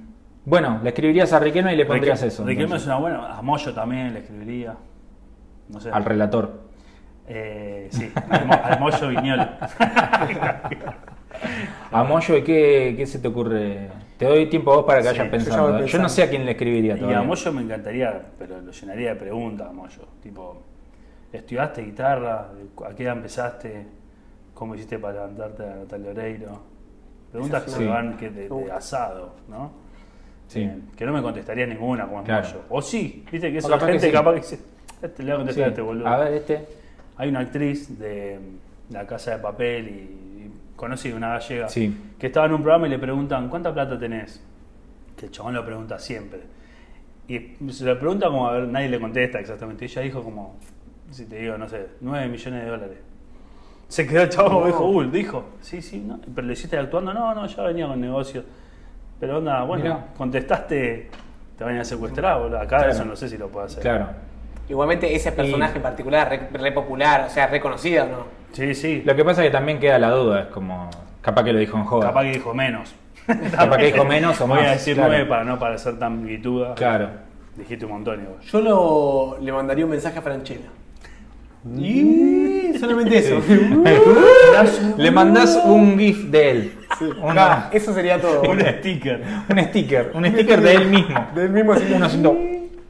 [0.45, 2.45] bueno, le escribirías a Riquelme y le pondrías eso.
[2.45, 3.37] Riquelme es una buena.
[3.37, 4.75] A Moyo también le escribiría.
[5.69, 5.89] No sé.
[5.89, 6.63] Al relator.
[7.25, 9.57] Eh, sí, al, Mo- al Moyo Viñola.
[11.91, 13.89] A Moyo, ¿y qué, qué se te ocurre?
[14.23, 15.79] Te doy tiempo a vos para que Sí, vayas yo pensando.
[15.79, 15.87] ¿eh?
[15.87, 17.19] Yo, no sé a quién le escribiría y todavía.
[17.19, 20.07] a Moyo me encantaría, pero lo llenaría de preguntas a Moyo.
[20.21, 20.61] Tipo,
[21.33, 22.49] ¿estudiaste guitarra?
[22.85, 23.85] ¿A qué edad empezaste?
[24.53, 26.61] ¿Cómo hiciste para levantarte a Natalia Oreiro?
[27.31, 29.71] Preguntas que es una- van que de, de asado, ¿no?
[30.47, 30.61] Sí.
[30.61, 32.47] Eh, que no me contestaría ninguna como es Claro.
[32.47, 32.61] Moyo.
[32.69, 34.13] O sí, viste que O esa capaz que gente sí.
[34.13, 34.59] capaz que dice,
[35.01, 35.37] este le voy a Sí.
[35.39, 36.07] contestar a este boludo.
[36.07, 36.65] A ver, este.
[37.17, 38.39] Hay una actriz de
[38.89, 40.32] La Casa de Papel y,
[40.73, 41.95] y conocí una gallega Sí.
[42.19, 44.43] que estaba en un programa y le preguntan ¿cuánta plata tenés?
[45.15, 46.41] Que el chabón lo pregunta siempre.
[47.27, 49.85] Y se lo pregunta como, a ver, nadie le contesta exactamente.
[49.85, 50.57] Y ella dijo como,
[51.11, 52.97] si te digo, no sé, 9 millones de dólares.
[53.87, 56.19] Se quedó el chabón como dijo, uh, dijo, sí, sí, ¿no?
[56.33, 58.43] pero le hiciste actuando, no, no, ya venía con negocios.
[59.19, 60.05] Pero onda, bueno, Mirá.
[60.17, 61.09] contestaste,
[61.57, 62.57] te van a secuestrar, boludo.
[62.57, 62.91] Acá Claro.
[62.91, 63.81] eso no sé si lo puedo hacer.
[63.83, 64.07] Claro.
[64.73, 68.25] Igualmente ese personaje en particular, re, re popular, o sea, reconocido, ¿no?
[68.53, 69.03] Sí, sí.
[69.05, 70.89] Lo que pasa es que también queda la duda, es como.
[71.21, 72.07] Capaz que lo dijo en joda.
[72.07, 72.95] Capaz que dijo menos.
[73.55, 75.09] Capaz que dijo menos o Voy a más, decir claro.
[75.11, 76.73] nueve para no parecer tan guituda.
[76.73, 77.09] Claro.
[77.55, 78.39] Dijiste un montón igual.
[78.41, 80.69] Yo lo, le mandaría un mensaje a Franchella.
[81.77, 83.39] Y solamente eso.
[84.97, 86.73] Le mandás un GIF de él.
[87.21, 88.41] Una- Ah, eso sería todo.
[88.49, 89.21] Un sticker.
[89.49, 90.11] un sticker.
[90.13, 91.27] Un sticker de él mismo.
[91.35, 91.85] Del mismo así.
[91.95, 92.35] Uno haciendo.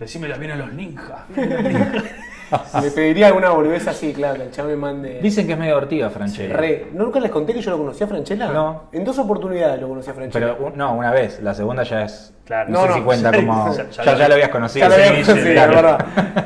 [0.04, 1.22] Decime la vienen los ninjas.
[2.84, 5.20] Le pediría alguna boludez así, claro, que el chavo me mande.
[5.22, 6.56] Dicen que es medio ortiga, Franchella.
[6.56, 6.88] Re.
[6.94, 8.52] ¿Nunca les conté que yo lo conocí a Franchella?
[8.52, 8.84] No.
[8.92, 10.54] En dos oportunidades lo conocí a Franchella.
[10.58, 11.40] Pero un- no, una vez.
[11.42, 12.34] La segunda ya es.
[12.46, 12.70] Claro.
[12.70, 13.74] No, No, sé no, si cuenta ya- como.
[13.76, 14.88] ya- Ya, ya ya, lo- habías conocido.
[14.88, 15.72] Ya lo había conocido, claro.
[15.74, 16.06] la verdad.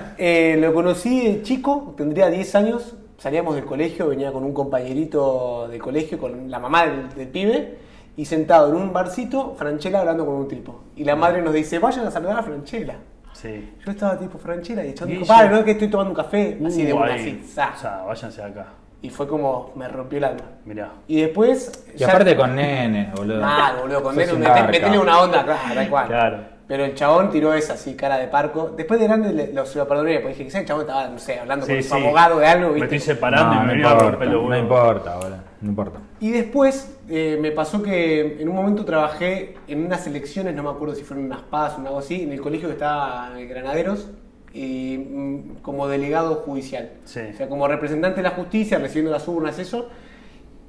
[0.20, 5.68] Eh, lo conocí de chico, tendría 10 años, salíamos del colegio, venía con un compañerito
[5.68, 7.78] de colegio, con la mamá del, del pibe,
[8.16, 10.84] y sentado en un barcito, Franchella hablando con un tipo.
[10.96, 12.96] Y la madre nos dice, vayan a saludar a Franchella.
[13.40, 13.72] Sí.
[13.86, 16.16] Yo estaba tipo franchera y el chabón dijo, padre, no es que estoy tomando un
[16.16, 16.58] café.
[16.66, 17.74] Así de Uh, una, así, za.
[17.76, 18.66] O sea, váyanse de acá.
[19.00, 20.42] Y fue como, me rompió el alma.
[20.66, 20.90] Mirá.
[21.08, 21.86] Y después.
[21.96, 23.40] Y aparte con nene, boludo.
[23.42, 24.72] Mal, boludo, con Sos Neno, un mete- garca.
[24.72, 26.08] metele una onda, claro, tal cual.
[26.08, 26.38] Claro.
[26.68, 28.74] Pero el chabón tiró esa así, cara de parco.
[28.76, 31.20] Después de grande le- lo, se lo perdoné, porque dije, quizás el chabón estaba, no
[31.20, 32.96] sé, hablando Sí, con su abogado de algo, Me ¿viste?
[32.96, 34.64] estoy separando No, y me no vino a importa, romper los no huevos.
[34.64, 35.38] importa, boludo.
[35.62, 36.00] No importa.
[36.20, 40.70] Y después eh, me pasó que en un momento trabajé en unas elecciones, no me
[40.70, 44.10] acuerdo si fueron unas PAS o algo así, en el colegio que estaba en Granaderos,
[44.54, 46.92] y mm, como delegado judicial.
[47.06, 47.22] Sí.
[47.34, 49.90] O sea, como representante de la justicia, recibiendo las urnas, eso.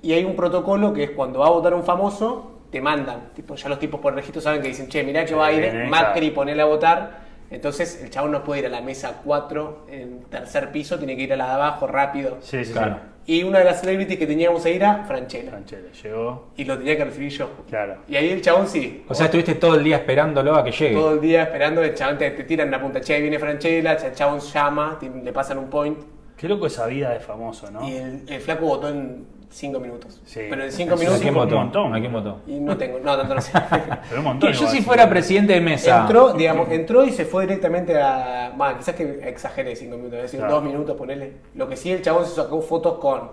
[0.03, 3.31] Y hay un protocolo que es cuando va a votar un famoso, te mandan.
[3.35, 5.89] Tipo, ya los tipos por registro saben que dicen, che, mirá que va a ir
[5.89, 7.28] Macri, ponele a votar.
[7.51, 11.23] Entonces el chabón no puede ir a la mesa 4 en tercer piso, tiene que
[11.23, 12.39] ir a la de abajo rápido.
[12.41, 13.19] Sí, sí, Claro.
[13.27, 15.51] Y una de las celebrities que teníamos ahí era Franchella.
[15.51, 16.49] Franchella llegó.
[16.57, 17.51] Y lo tenía que recibir yo.
[17.69, 17.99] Claro.
[18.09, 19.05] Y ahí el chabón sí.
[19.07, 20.95] O sea, estuviste todo el día esperándolo a que llegue.
[20.95, 23.93] todo el día esperando, el chabón te, te tiran la punta, che, ahí viene Franchella,
[23.93, 25.99] el chabón llama, te- le pasan un point.
[26.39, 27.87] Qué loco esa vida de famoso, ¿no?
[27.87, 30.21] Y el, el flaco votó en 5 minutos.
[30.27, 30.41] Sí.
[30.51, 31.21] Pero en 5 ¿A ¿A minutos.
[31.21, 31.57] quién un votó?
[31.57, 31.95] montón.
[31.95, 32.41] ¿A quién votó?
[32.47, 33.53] Y no tengo, no, tanto no sé.
[34.09, 34.51] Pero un montón.
[34.53, 34.83] Que yo si sí.
[34.83, 36.03] fuera presidente de mesa.
[36.03, 38.53] entró, digamos, entró y se fue directamente a.
[38.57, 40.57] Bueno, quizás que exageré 5 minutos, es decir, Claro.
[40.57, 41.33] 2 minutos, ponele.
[41.55, 43.31] Lo que sí, el chabón se sacó fotos con.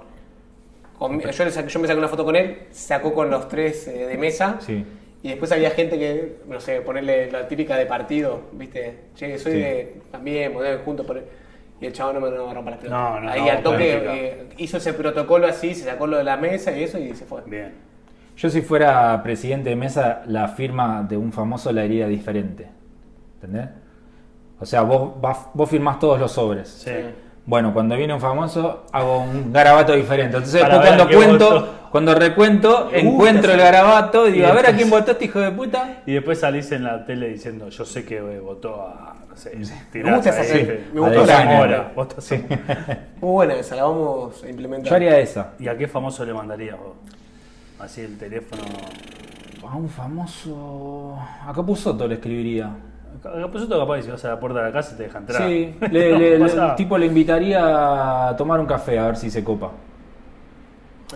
[0.98, 3.88] con- yo, le saqué- yo me saqué una foto con él, sacó con los tres
[3.88, 4.58] eh, de mesa.
[4.62, 4.86] Sí.
[5.24, 9.00] Y después había gente que, no sé, ponerle la típica de partido, ¿viste?
[9.16, 9.58] Che, soy Sí.
[9.60, 9.96] de.
[10.12, 11.06] También, modelo juntos.
[11.06, 11.22] Por...
[11.82, 13.00] Y el chabón no me, no rompa las pelotas.
[13.00, 16.24] No, no, Ahí no, al toque eh, hizo ese protocolo así, se sacó lo de
[16.24, 17.42] la mesa y eso y se fue.
[17.46, 17.74] Bien.
[18.38, 22.68] Yo si fuera presidente de mesa, la firma de un famoso la haría diferente.
[23.36, 23.70] ¿Entendés?
[24.60, 25.14] O sea, vos,
[25.54, 26.70] vos firmás todos los sobres.
[26.70, 26.92] Sí.
[27.48, 30.38] Bueno, cuando viene un famoso, hago un garabato diferente.
[30.38, 31.74] Entonces, Para después cuando cuento, votó.
[31.92, 35.52] cuando recuento, encuentro el garabato y digo, Y a ver a quién votaste, hijo de
[35.52, 36.02] puta.
[36.08, 39.16] Y después salís en la tele diciendo, yo sé que eh, votó a.
[39.30, 39.52] No sé,
[39.94, 40.54] Me gusta esa
[40.94, 42.36] me gustó votó la- a Zamora, votó a Sí.
[43.22, 44.90] Muy buena esa, la vamos a implementar.
[44.90, 45.52] Yo haría esa.
[45.60, 46.94] ¿Y a qué famoso le mandarías vos?
[47.80, 48.64] Así el teléfono.
[49.70, 51.18] A un famoso.
[51.46, 52.70] A Capuzoto le escribiría.
[53.42, 55.42] Capaz tú capaz que si vas a la puerta de la casa te deja entrar.
[55.48, 56.70] Sí, le- le- le- Pasa.
[56.72, 59.72] el tipo le invitaría a tomar un café a ver si se copa.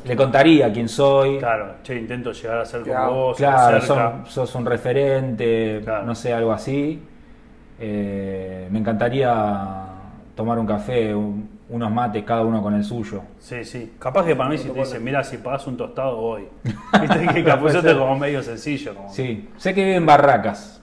[0.05, 1.39] Le contaría quién soy.
[1.39, 4.21] Claro, che, intento llegar a ser como Claro, vos, Claro, cerca.
[4.23, 6.05] sos, sos un referente, Claro.
[6.05, 7.01] no sé, algo así.
[7.79, 9.85] Eh, me encantaría
[10.35, 13.21] tomar un café, un- unos mates, cada uno con el suyo.
[13.39, 13.93] Sí, sí.
[13.99, 16.47] Capaz que para mí si te dicen, mira, si pagas un tostado voy.
[17.01, 18.95] Viste que Capuzoto es como medio sencillo.
[18.95, 19.09] Como...
[19.09, 20.78] Sí, sé que vive en Barracas.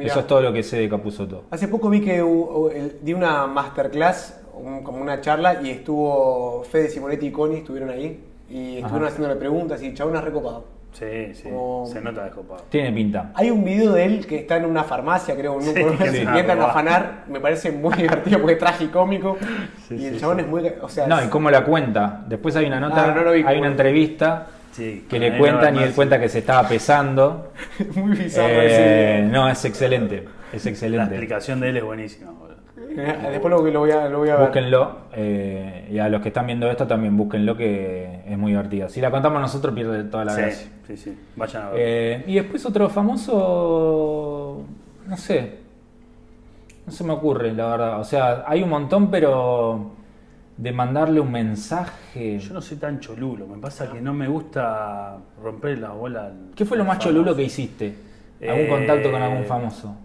[0.00, 0.10] Mirá.
[0.12, 1.44] Eso es todo lo que sé de Capuzoto.
[1.50, 6.88] Hace poco vi que el- di una masterclass, un- como una charla, y estuvo Fede
[6.88, 9.06] Simonetti y Connie, estuvieron ahí, y estuvieron Ajá.
[9.08, 10.64] haciéndole preguntas, y chabón es recopado.
[10.92, 11.44] Sí, sí.
[11.44, 12.62] Como- Se nota descopado.
[12.68, 13.30] Tiene pinta.
[13.34, 16.38] Hay un video de él que está en una farmacia, creo, en un Sí, y
[16.38, 17.92] entran a Ah, afanar, me parece muy
[18.24, 19.36] divertido porque es tragicómico,
[19.86, 20.42] Sí, y el sí, chabón sí.
[20.44, 20.66] es muy...
[20.82, 22.24] O sea, No, y cómo la cuenta.
[22.26, 24.48] Después hay una nota, Ah, no lo vi, hay una entrevista
[24.80, 27.52] Sí, que le cuentan y él cuenta que se estaba pesando.
[27.94, 30.24] muy bizarro Eh, ese no, es excelente.
[30.52, 31.04] Es La excelente.
[31.14, 33.30] explicación de él es buenísima, video.
[33.30, 34.46] Después lo, lo voy a, lo voy a ver.
[34.46, 34.96] Búsquenlo.
[35.12, 38.88] eh, y a los que están viendo esto también búsquenlo que es muy divertido.
[38.88, 40.68] Si la contamos nosotros pierde toda la Sí, gracia.
[40.88, 41.18] sí, sí.
[41.36, 41.78] Vayan a ver.
[41.80, 44.64] Eh, y después otro famoso,
[45.06, 45.58] no sé,
[46.86, 48.00] no se me ocurre, la verdad.
[48.00, 49.92] O sea, hay un montón, pero
[50.60, 52.38] de mandarle un mensaje.
[52.38, 56.26] Yo no soy tan cholulo, me pasa que no me gusta romper la bola.
[56.26, 57.08] al- ¿Qué fue lo más famoso.
[57.08, 57.94] cholulo que hiciste?
[58.42, 59.96] ¿Algún Eh, contacto con algún famoso?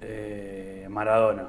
[0.00, 1.44] Eh, Maradona.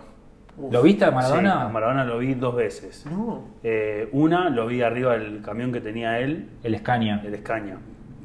[0.58, 0.72] Uf.
[0.74, 1.64] ¿Lo viste a Sí, Maradona?
[1.66, 3.06] a Maradona lo vi dos veces.
[3.06, 3.44] No.
[3.64, 7.22] Eh, una lo vi arriba del camión que tenía él, El Scania.
[7.24, 7.78] el Escaña.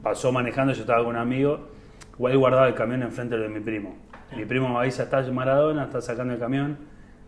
[0.03, 1.69] Pasó manejando, yo estaba con un amigo,
[2.15, 3.95] igual guardaba el camión enfrente de mi primo.
[4.37, 6.79] Mi primo me avisa, está Maradona, está sacando el camión.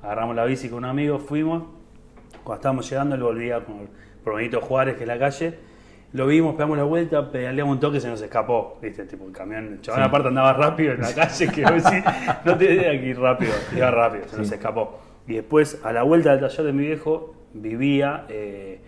[0.03, 1.65] Agarramos la bici con un amigo, fuimos.
[2.45, 3.77] Cuando estábamos llegando, él volvía por,
[4.25, 5.55] por Benito Juárez, que es la calle.
[6.13, 8.79] Lo vimos, pegamos la vuelta, pedaleamos un toque, se nos escapó.
[8.83, 9.05] ¿Viste?
[9.05, 9.91] Tipo, el camión, el Sí.
[9.95, 12.05] aparte andaba rápido en la calle, que decís,
[12.45, 14.99] no te idea que ir rápido, iba rápido, se nos escapó.
[15.27, 18.81] Y después, a la vuelta del taller de mi viejo, vivía, eh,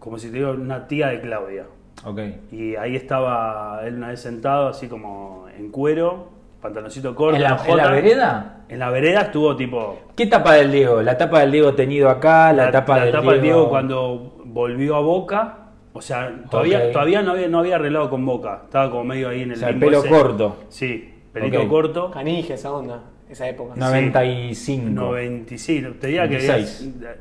[0.00, 1.66] como si te digo, una tía de Claudia.
[2.04, 2.18] Ok.
[2.50, 6.30] Y ahí estaba él una vez sentado, así como en cuero,
[6.62, 7.36] pantaloncito corto.
[7.36, 8.56] ¿En la, en la vereda?
[8.68, 9.98] En la vereda estuvo tipo.
[10.16, 11.02] ¿Qué tapa del Diego?
[11.02, 12.52] ¿La tapa del Diego tenido acá?
[12.52, 15.58] ¿La, tapa del del Diego cuando volvió a Boca.
[15.94, 18.62] O sea, todavía, todavía no, había, no había arreglado con Boca.
[18.64, 20.08] Estaba como medio ahí en el O sea, el pelo ese.
[20.08, 20.56] corto.
[20.70, 22.10] Sí, pelito corto.
[22.10, 23.74] Canija, esa onda, esa época.
[23.76, 23.86] No.
[23.86, 24.88] 95.
[24.90, 25.88] 95.
[26.00, 26.92] Te diría que 96.
[26.96, 27.16] había-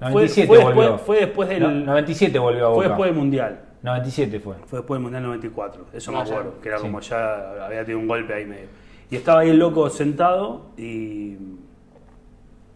[0.00, 0.82] 97 fue, volvió.
[0.82, 1.60] después, fue después del.
[1.62, 2.76] No, 97 volvió a Boca.
[2.80, 3.60] fue después del Mundial.
[3.82, 4.54] 97 fue.
[4.66, 6.32] Fue después del Mundial 94, eso me Ah, ya.
[6.32, 6.82] acuerdo, que era Sí.
[6.82, 8.66] como ya había tenido un golpe ahí medio.
[9.10, 11.36] Y estaba ahí el loco sentado y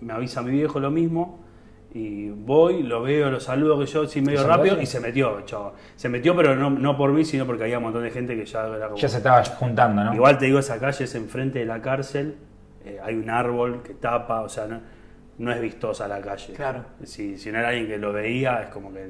[0.00, 1.40] me avisa mi viejo lo mismo.
[1.92, 5.40] Y voy, lo veo, lo saludo, que yo sí medio ¿Se rápido y se metió,
[5.40, 5.72] chavo.
[5.96, 8.46] Se metió, pero no, no por mí, sino porque había un montón de gente que
[8.46, 8.96] ya era como.
[8.96, 10.14] Ya se estaba juntando, ¿no?
[10.14, 12.36] Igual te digo, esa calle es enfrente de la cárcel,
[12.84, 14.80] eh, hay un árbol que tapa, o sea, no,
[15.38, 16.52] no es vistosa la calle.
[16.52, 16.84] Claro.
[17.02, 19.08] Si, si no era alguien que lo veía, es como que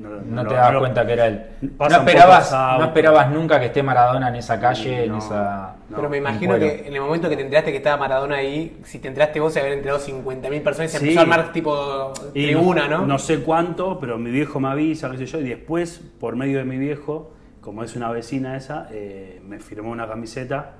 [0.00, 1.42] no, te dabas cuenta que era él.
[1.78, 5.76] No esperabas, no esperabas nunca que esté Maradona en esa calle, en esa...
[5.90, 5.96] no.
[5.96, 8.98] Pero me imagino que en el momento que te enteraste que estaba Maradona ahí, si
[8.98, 11.04] te enteraste vos, se habían enterado 50.000 personas y se Sí.
[11.04, 13.06] empezó a armar tipo tribuna, ¿no?
[13.06, 16.58] No sé cuánto, pero mi viejo me avisa, qué sé yo, y después, por medio
[16.58, 20.72] de mi viejo, como es una vecina esa, eh, me firmó una camiseta.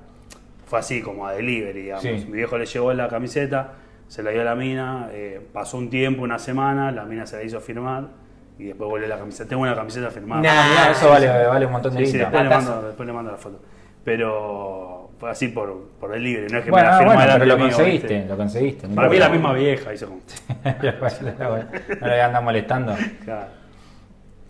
[0.65, 2.01] Fue así, como a delivery, digamos.
[2.03, 2.25] Sí.
[2.27, 3.73] Mi viejo le llevó la camiseta,
[4.07, 7.37] se la dio a la mina, eh, pasó un tiempo, una semana, la mina se
[7.37, 8.20] la hizo firmar
[8.61, 9.49] y después volvió la camiseta.
[9.49, 10.41] Tengo una camiseta firmada.
[10.41, 10.69] Nah.
[10.69, 13.37] Mirá, eso vale, vale un montón de Sí, después, le mando, después le mando la
[13.37, 13.59] foto.
[14.03, 17.45] Pero fue así por, por delivery, no es que Bueno, me la firmó bueno, pero
[17.45, 18.29] lo mío, conseguiste, ¿viste?
[18.29, 18.87] lo conseguiste.
[18.89, 20.21] Para mí es la misma vieja, hizo como.
[22.01, 22.95] no le anda molestando.
[23.23, 23.45] Claro.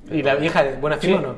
[0.09, 1.23] ¿Y la vieja, buena firma Sí.
[1.23, 1.35] o no?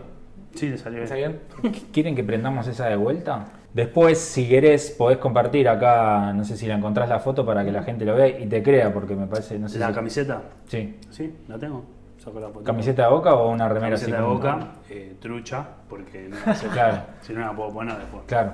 [0.56, 1.40] Sí, le salió ¿Está bien.
[1.64, 1.74] bien?
[1.92, 3.46] ¿Quieren que prendamos esa de vuelta?
[3.74, 7.72] Después, si querés, podés compartir acá, no sé si la encontrás la foto para que
[7.72, 10.42] la gente lo vea y te crea, porque me parece, no sé ¿La si- camiseta?
[10.68, 11.00] Sí.
[11.10, 11.84] Sí, la tengo.
[12.24, 12.64] Saco la foto.
[12.64, 16.38] ¿Camiseta de boca o una remera Camiseta así de como- boca, eh, trucha, porque no
[16.46, 16.68] la sé.
[16.68, 16.98] Claro.
[17.22, 18.24] si no la puedo poner después.
[18.28, 18.54] Claro,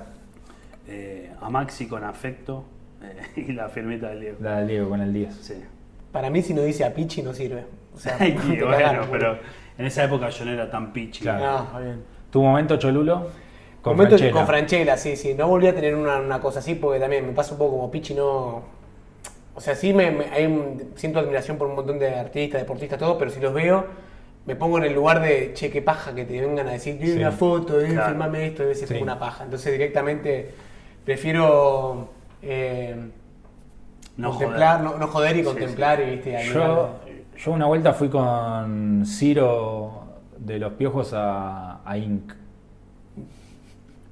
[0.87, 2.63] Eh, a Maxi con afecto
[3.03, 4.37] eh, y la firmita del Diego.
[4.41, 5.33] la del Diego con el 10.
[5.35, 5.63] Sí.
[6.11, 7.65] Para mí, si no dice a Pichi, no sirve.
[7.93, 9.37] O sea, bueno, cagaron, pero
[9.77, 11.21] en esa época yo no era tan pichi.
[11.21, 11.45] Claro.
[11.45, 12.03] No, está bien.
[12.31, 13.27] ¿Tu momento, Cholulo?
[13.81, 14.33] Con Momento Franchella.
[14.33, 15.33] con Franchella, sí, sí.
[15.35, 17.91] No volví a tener una, una cosa así porque también me pasa un poco como
[17.91, 18.63] Pichi, no.
[19.59, 22.97] O sea, sí me, me- hay un- siento admiración por un montón de artistas, deportistas,
[22.97, 23.85] todo, pero si los veo,
[24.45, 27.07] me pongo en el lugar de che, qué paja que te vengan a decir, "Eh,
[27.07, 27.17] Sí.
[27.17, 28.07] una foto, eh, Claro.
[28.07, 28.95] filmame esto, debe ser Sí.
[29.01, 29.43] una paja.
[29.43, 30.51] Entonces directamente
[31.03, 32.07] prefiero
[32.41, 32.95] eh,
[34.15, 34.91] No contemplar, joder.
[34.93, 36.37] No, no joder y Sí, contemplar y viste.
[36.53, 36.89] Yo,
[37.37, 40.03] yo una vuelta fui con Ciro
[40.37, 42.31] de los Piojos a, a Inc.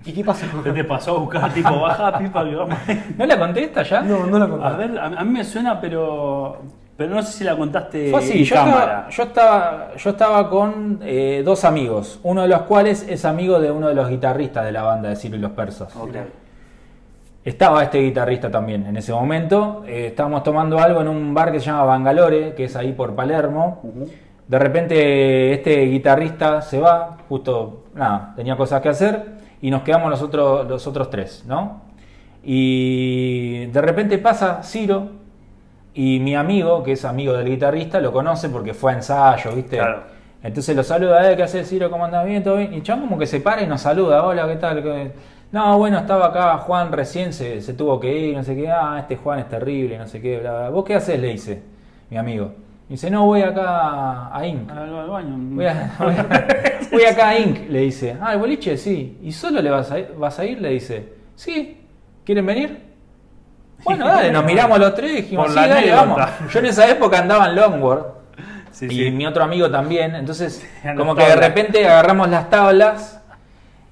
[0.08, 0.46] ¿Y qué pasó?
[0.64, 1.54] ¿Qué te pasó a buscar?
[1.54, 2.78] tipo, baja pipa que vamos.
[3.18, 4.02] ¿No la conté esta ya?
[4.02, 4.66] No, no la conté.
[4.66, 6.58] A ver, a, a mí me suena, pero.
[6.96, 9.06] Pero no sé si la contaste Fue así, en yo cámara.
[9.08, 13.60] estaba, yo estaba, yo estaba con eh, dos amigos, uno de los cuales es amigo
[13.60, 15.96] de uno de los guitarristas de la banda de Ciro y los Persas.
[15.96, 16.16] Ok.
[17.46, 19.84] Estaba este guitarrista también en ese momento.
[19.88, 23.14] eh, estábamos tomando algo en un bar que se llama Bangalore, que es ahí por
[23.14, 23.80] Palermo.
[24.48, 30.10] De repente este guitarrista se va, justo, nada, tenía cosas que hacer y nos quedamos
[30.10, 31.82] los otros, los otros tres, ¿no?
[32.44, 35.10] Y de repente pasa Ciro
[35.94, 39.78] y mi amigo, que es amigo del guitarrista, lo conoce porque fue a ensayo, ¿viste?
[39.78, 40.04] Claro.
[40.44, 41.90] Entonces lo saluda, eh, ¿qué haces Ciro?
[41.90, 42.26] ¿Cómo andás?
[42.26, 42.44] ¿Bien?
[42.44, 42.74] ¿Todo bien?
[42.74, 44.84] Y Chan como que se para y nos saluda, hola, ¿qué tal?
[44.84, 45.12] ¿Qué-
[45.52, 48.98] No, bueno, estaba acá Juan recién, se, se tuvo que ir, no sé qué, ah,
[49.00, 50.70] este Juan es terrible, no sé qué, bla, bla.
[50.70, 51.20] ¿Vos qué haces?
[51.20, 51.64] Le dice,
[52.10, 52.52] mi amigo.
[52.90, 54.70] Y dice, no, voy acá a Inc.
[54.72, 55.36] Al, al baño.
[55.38, 57.70] Voy, a- voy a- voy acá a Inc.
[57.70, 59.18] Le dice, ah, el boliche, sí.
[59.24, 60.14] ¿Y solo le vas a ir?
[60.18, 60.62] ¿Vas a ir?
[60.62, 61.82] Le dice, sí.
[62.24, 62.88] ¿Quieren venir?
[63.84, 66.20] Bueno, dale, nos miramos los tres y dijimos, Por sí, dale, vamos.
[66.52, 68.06] Yo en esa época andaba en Longboard
[68.72, 69.12] Sí, y sí.
[69.12, 70.16] mi otro amigo también.
[70.16, 73.22] Entonces, como que de repente agarramos las tablas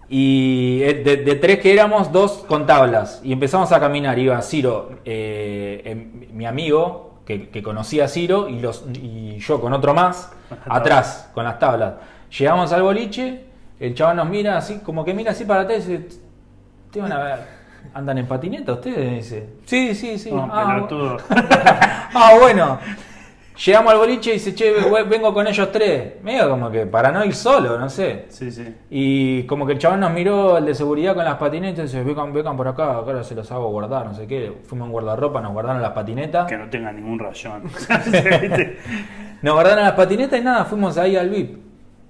[0.10, 3.22] y eh, de, de tres que éramos, dos con tablas.
[3.24, 4.18] Y empezamos a caminar.
[4.18, 9.60] Iba Ciro, eh, em, mi amigo, que, que conocía a Ciro, y, los, y yo
[9.60, 10.32] con otro más,
[10.70, 11.96] atrás, con las tablas.
[12.38, 13.46] Llegamos al boliche,
[13.80, 16.20] el chaval nos mira así, como que mira así para atrás y dice,
[16.92, 17.40] te van a ver,
[17.94, 19.16] ¿andan en patineta ustedes?
[19.16, 20.32] Dice, sí, sí, sí.
[20.32, 20.88] No, ah.
[22.14, 22.80] Ah, bueno.
[23.64, 24.74] Llegamos al boliche y dice, che,
[25.08, 26.22] vengo con ellos tres.
[26.22, 28.26] Medio como que para no ir solo, no sé.
[28.30, 28.76] Sí, sí.
[28.90, 32.04] Y como que el chabón nos miró, el de seguridad con las patinetas, y dice,
[32.04, 34.52] vengan, vengan por acá, acá se los hago guardar, no sé qué.
[34.64, 36.48] Fuimos un guardarropa, nos guardaron las patinetas.
[36.48, 37.64] Que no tenga ningún rayón.
[39.42, 41.58] Nos guardaron las patinetas y nada, fuimos ahí al VIP.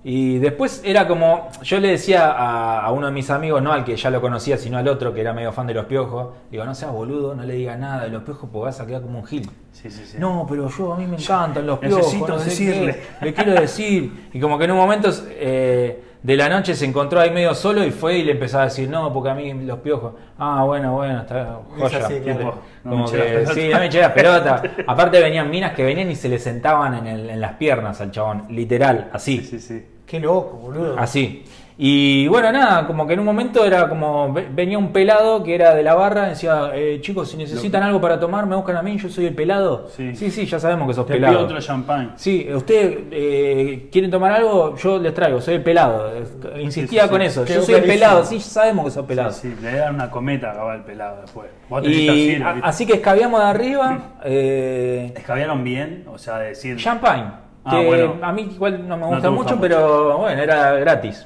[0.07, 3.83] Y después era como, yo le decía a, a uno de mis amigos, no al
[3.83, 6.63] que ya lo conocía, sino al otro que era medio fan de los piojos, digo,
[6.63, 9.17] no seas boludo, no le digas nada de los piojos porque vas a quedar como
[9.17, 9.49] un gil.
[9.71, 10.17] Sí, sí, sí.
[10.19, 11.97] No, pero yo a mí me encantan los piojos.
[11.97, 13.01] necesito no sé decirle.
[13.19, 14.29] qué, le quiero decir.
[14.31, 17.83] Y como que en un momento eh, de la noche se encontró ahí medio solo
[17.83, 20.13] y fue y le empezaba a decir, no, porque a mí los piojos.
[20.37, 22.05] Ah, bueno, bueno, está joya.
[22.05, 22.59] así, claro.
[22.83, 24.61] No Como que, sí, no me eché las pelotas.
[24.85, 28.11] Aparte venían minas que venían y se le sentaban en, el- en las piernas al
[28.11, 29.39] chabón, literal, así.
[29.39, 29.85] Sí, sí, sí.
[30.05, 30.95] Qué loco, boludo.
[30.97, 31.43] Así.
[31.77, 35.53] Y bueno, nada, como que en un momento era como, ve- venía un pelado que
[35.55, 38.81] era de la barra, decía, eh, chicos, si necesitan algo para tomar, me buscan a
[38.81, 39.89] mí, yo soy el pelado.
[39.89, 40.15] Sí.
[40.15, 41.33] sí, sí, ya sabemos que sos Te pelado.
[41.33, 42.13] pido otro champán.
[42.15, 46.13] Sí, ustedes eh, quieren tomar algo, yo les traigo, soy el pelado.
[46.57, 47.27] Insistía Sí, sí, con sí.
[47.27, 49.31] eso, yo soy el pelado, sí, sabemos que sos pelado.
[49.33, 51.47] Sí, sí, le dan una cometa acaba el pelado después.
[51.67, 56.05] Vos tenés que Y así que escabiamos de arriba, eh, ¿Escabearon bien?
[56.09, 56.77] O sea, decir.
[56.77, 57.25] champagne,
[57.65, 58.15] Ah, que bueno.
[58.21, 59.61] a mí igual no me No gusta te gusta mucho, mucho.
[59.61, 61.25] pero bueno, era gratis.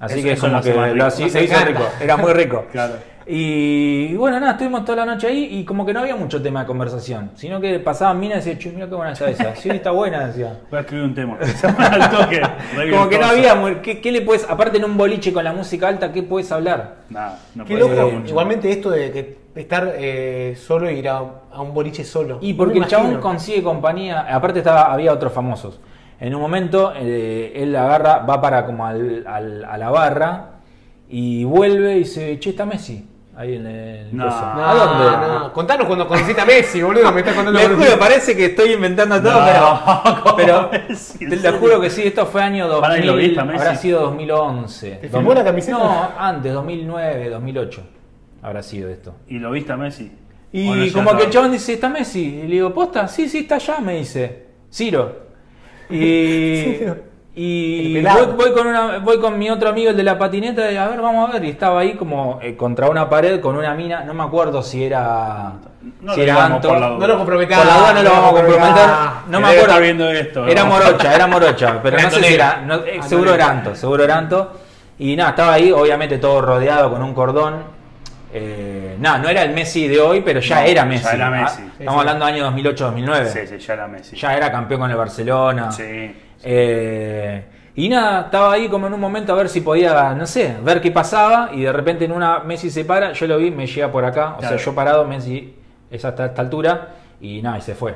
[0.00, 2.64] Así Eso- que eso como que lo Nos se hizo rico, era muy rico.
[2.72, 2.94] Claro.
[3.28, 6.60] Y bueno, nada, estuvimos toda la noche ahí y como que no había mucho tema
[6.60, 9.56] de conversación, sino que pasaban minas y decían, che, mira qué buena está esa.
[9.56, 10.60] Sí, está buena, decía.
[10.70, 11.36] Voy a escribir un tema.
[11.78, 12.40] Al toque.
[12.92, 15.88] Como que no había, ¿qué, qué le puedes, aparte en un boliche con la música
[15.88, 16.98] alta, qué puedes hablar?
[17.10, 21.18] Nada, no Qué loco, igualmente esto de que estar eh, solo y ir a,
[21.52, 22.38] a un boliche solo.
[22.40, 25.80] Y porque me el chabón consigue compañía, aparte estaba, había otros famosos.
[26.20, 30.50] En un momento eh, él agarra, va para como al- al- a la barra
[31.08, 33.10] y vuelve y dice, che, está Messi.
[33.36, 34.24] Ahí en el No.
[34.24, 35.28] No, ¿A dónde?
[35.28, 35.52] no.
[35.52, 37.12] Contanos cuando conociste a Messi, boludo.
[37.12, 39.80] Me estás contando juro, parece que estoy inventando todo, No,
[40.22, 41.58] ¿cómo pero, pero te serio?
[41.58, 43.58] juro que sí, esto fue año 2000, Pará, ¿y lo viste a Messi?
[43.60, 44.90] habrá sido 2011.
[45.02, 45.76] ¿Te firmó la camiseta?
[45.78, 47.82] No, antes, 2009, 2008
[48.42, 49.14] habrá sido esto.
[49.28, 50.10] ¿Y lo viste a Messi?
[50.52, 52.24] Y ¿O no como que el chabón dice, ¿está Messi?
[52.24, 53.06] Y le digo, ¿posta?
[53.08, 54.46] Sí, sí, está allá, me dice.
[54.72, 55.26] Ciro.
[55.90, 56.76] Y,
[57.38, 60.76] y voy, voy con una, voy con mi otro amigo, el de la patineta, y
[60.76, 61.44] a ver, vamos a ver.
[61.44, 64.82] Y estaba ahí como eh, contra una pared con una mina, no me acuerdo si
[64.84, 65.52] era,
[66.00, 66.74] No si era Anto.
[66.74, 67.64] No lo comprometamos.
[67.66, 68.88] Por la duda no lo vamos a comprometer.
[69.28, 69.80] No me acuerdo.
[69.80, 72.62] viendo esto, Era morocha, era morocha, pero no sé si era.
[72.64, 74.52] no, eh, seguro era Anto, seguro era Anto.
[74.98, 77.76] Y nada, estaba ahí, obviamente todo rodeado con un cordón.
[78.32, 81.14] Eh, nada, no era el Messi de hoy, pero ya No, era ya Messi.
[81.14, 81.62] era Ah, Messi.
[81.78, 83.26] Estamos hablando de año 2008-2009.
[83.26, 84.16] Sí, sí, ya era Messi.
[84.16, 85.70] Ya era campeón con el Barcelona.
[85.70, 86.14] Sí.
[86.44, 90.56] Eh, y nada, estaba ahí como en un momento a ver si podía, no sé,
[90.62, 91.50] ver qué pasaba.
[91.52, 94.34] Y de repente en una Messi se para, yo lo vi, me llega por acá.
[94.36, 94.56] O Claro.
[94.56, 95.54] sea, yo parado, Messi
[95.90, 96.88] es hasta esta altura.
[97.20, 97.94] Y nada, y se fue.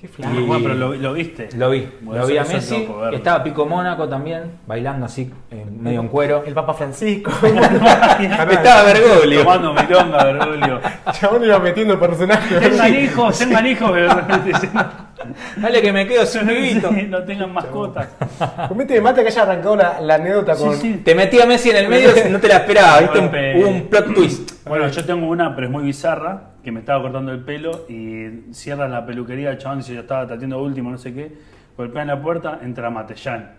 [0.00, 0.34] Qué Ah, flaco.
[0.46, 1.48] bueno, pero lo, lo viste.
[1.56, 2.86] Lo vi, Bueno, lo vi a Messi.
[3.12, 6.42] Estaba Pico Mónaco también, bailando así, eh, medio en cuero.
[6.46, 7.30] El Papa Francisco.
[7.42, 9.44] Estaba Bergoglio.
[9.44, 10.80] Tomando milonga, Bergoglio.
[11.12, 12.60] Chabón iba metiendo personajes.
[12.60, 13.90] Tengan hijos, tengan hijos.
[15.56, 16.90] Dale que me quedo sin vivito.
[16.94, 18.08] sí, no tengan mascotas.
[18.68, 20.74] Comete de mate que haya arrancado la, la anécdota con.
[20.76, 21.02] Sí, sí.
[21.04, 23.18] Te metí a Messi en el medio, no te la esperaba, ¿viste?
[23.18, 24.50] Un- hubo un plot twist.
[24.64, 28.50] Bueno, yo tengo una, pero es muy bizarra, que me estaba cortando el pelo y
[28.54, 31.32] cierran la peluquería, el chabón dice yo estaba tatiendo último, no sé qué,
[31.76, 33.52] golpean la puerta, entra Matellán.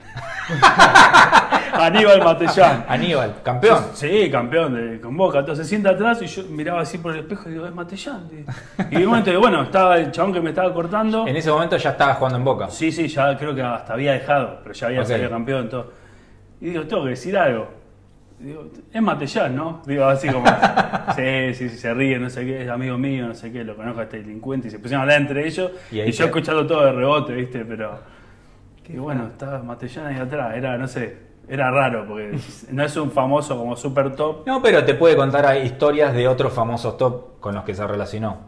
[1.74, 2.86] Aníbal Matellán.
[2.88, 3.86] Aníbal, campeón.
[3.94, 5.40] Sí, campeón de, con Boca.
[5.40, 8.30] Entonces se sienta atrás y yo miraba así por el espejo y digo, es Matellán.
[8.90, 11.28] Y de momento, bueno, estaba el chabón que me estaba cortando.
[11.28, 12.70] En ese momento ya estaba jugando en Boca.
[12.70, 15.70] Sí, sí, ya creo que hasta había dejado, pero ya había salido campeón.
[15.70, 15.92] Todo.
[16.62, 17.85] Y digo, tengo que decir algo.
[18.46, 19.82] Digo, es Matellán, ¿no?
[19.88, 20.46] Digo, así como,
[21.16, 23.76] sí, sí, sí, se ríe, no sé qué, es amigo mío, no sé qué, lo
[23.76, 24.68] conozco a este delincuente.
[24.68, 25.72] Y se pusieron a hablar entre ellos.
[25.92, 27.66] Y Y, yo escuchando todo de rebote, ¿viste?
[27.66, 27.98] Pero.
[28.88, 31.18] Y bueno, estaba Matellán ahí atrás, era, no sé,
[31.50, 32.38] era raro, porque
[32.72, 34.46] no es un famoso como super top.
[34.46, 38.42] No, pero te puede contar historias de otros famosos top con los que se relacionó.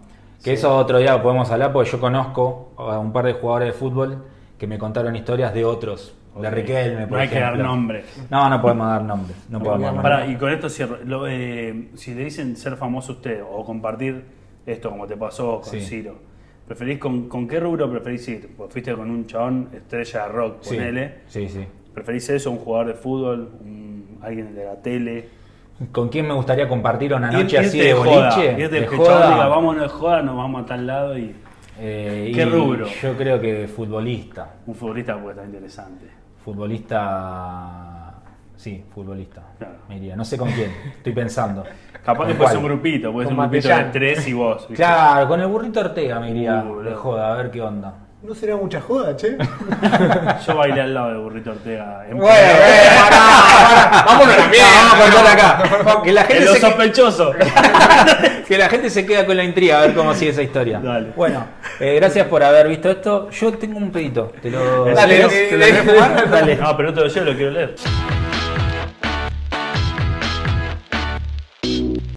[0.43, 3.73] Que eso otro día podemos hablar porque yo conozco a un par de jugadores de
[3.73, 4.25] fútbol
[4.59, 6.13] que me contaron historias de otros.
[6.41, 6.53] De Ok.
[6.53, 8.05] Riquelme, por No hay que dar nombres.
[8.29, 9.37] No, no podemos dar nombres.
[9.49, 10.35] No podemos dar Pará, nombres.
[10.35, 10.97] y con esto cierro.
[11.05, 14.23] Lo, eh, si le dicen ser famoso usted o compartir
[14.65, 15.81] esto como te pasó con Sí.
[15.81, 16.15] Ciro,
[16.67, 18.49] ¿preferís con, con qué rubro preferís ir?
[18.57, 21.13] Pues fuiste con un chabón estrella de rock, Sí, ponele.
[21.27, 21.65] sí, sí.
[21.93, 25.29] ¿Preferís eso, un jugador de fútbol, un- alguien de la tele?
[25.91, 28.51] ¿Con quién me gustaría compartir una noche así irte de joda, boliche?
[28.61, 29.09] irte De que el joda.
[29.19, 31.35] chabón diga, vámonos de joda, nos vamos a tal lado y
[31.79, 32.87] Eh, ¿Qué y rubro?
[32.87, 34.55] Yo creo que futbolista.
[34.65, 36.05] un futbolista puede estar interesante.
[36.47, 38.13] Futbolista.
[38.55, 39.43] Sí, futbolista.
[39.57, 39.75] Claro.
[39.89, 40.15] Me iría.
[40.15, 40.71] No sé con quién.
[40.95, 41.65] Estoy pensando.
[42.05, 42.71] Capaz ¿Con que puede ser cuál?
[42.71, 44.59] un grupito, puede ser un grupito de tres y vos.
[44.61, 44.75] ¿viste?
[44.75, 47.93] Claro, con el burrito Ortega me iría Uh, de joda, a ver qué onda.
[48.23, 49.37] No será mucha joda, che.
[50.47, 52.03] Yo bailé al lado de Burrito Ortega.
[52.09, 52.89] en Bueno, eh.
[54.05, 56.01] Vámonos a la mierda, vamos a cortar acá.
[56.03, 57.31] Que la, En gente lo se que- sospechoso.
[58.47, 60.79] que la gente se queda con la intriga a ver cómo sigue esa historia.
[60.79, 61.11] Dale.
[61.15, 61.45] Bueno,
[61.79, 63.29] eh, gracias por haber visto esto.
[63.29, 64.33] Yo tengo un pedito.
[64.41, 66.29] ¿Te lo, Dale, ¿te lo- dale, te lo dale, dale.
[66.29, 66.55] Dale.
[66.55, 67.75] No, pero no te lo llevo, lo quiero leer.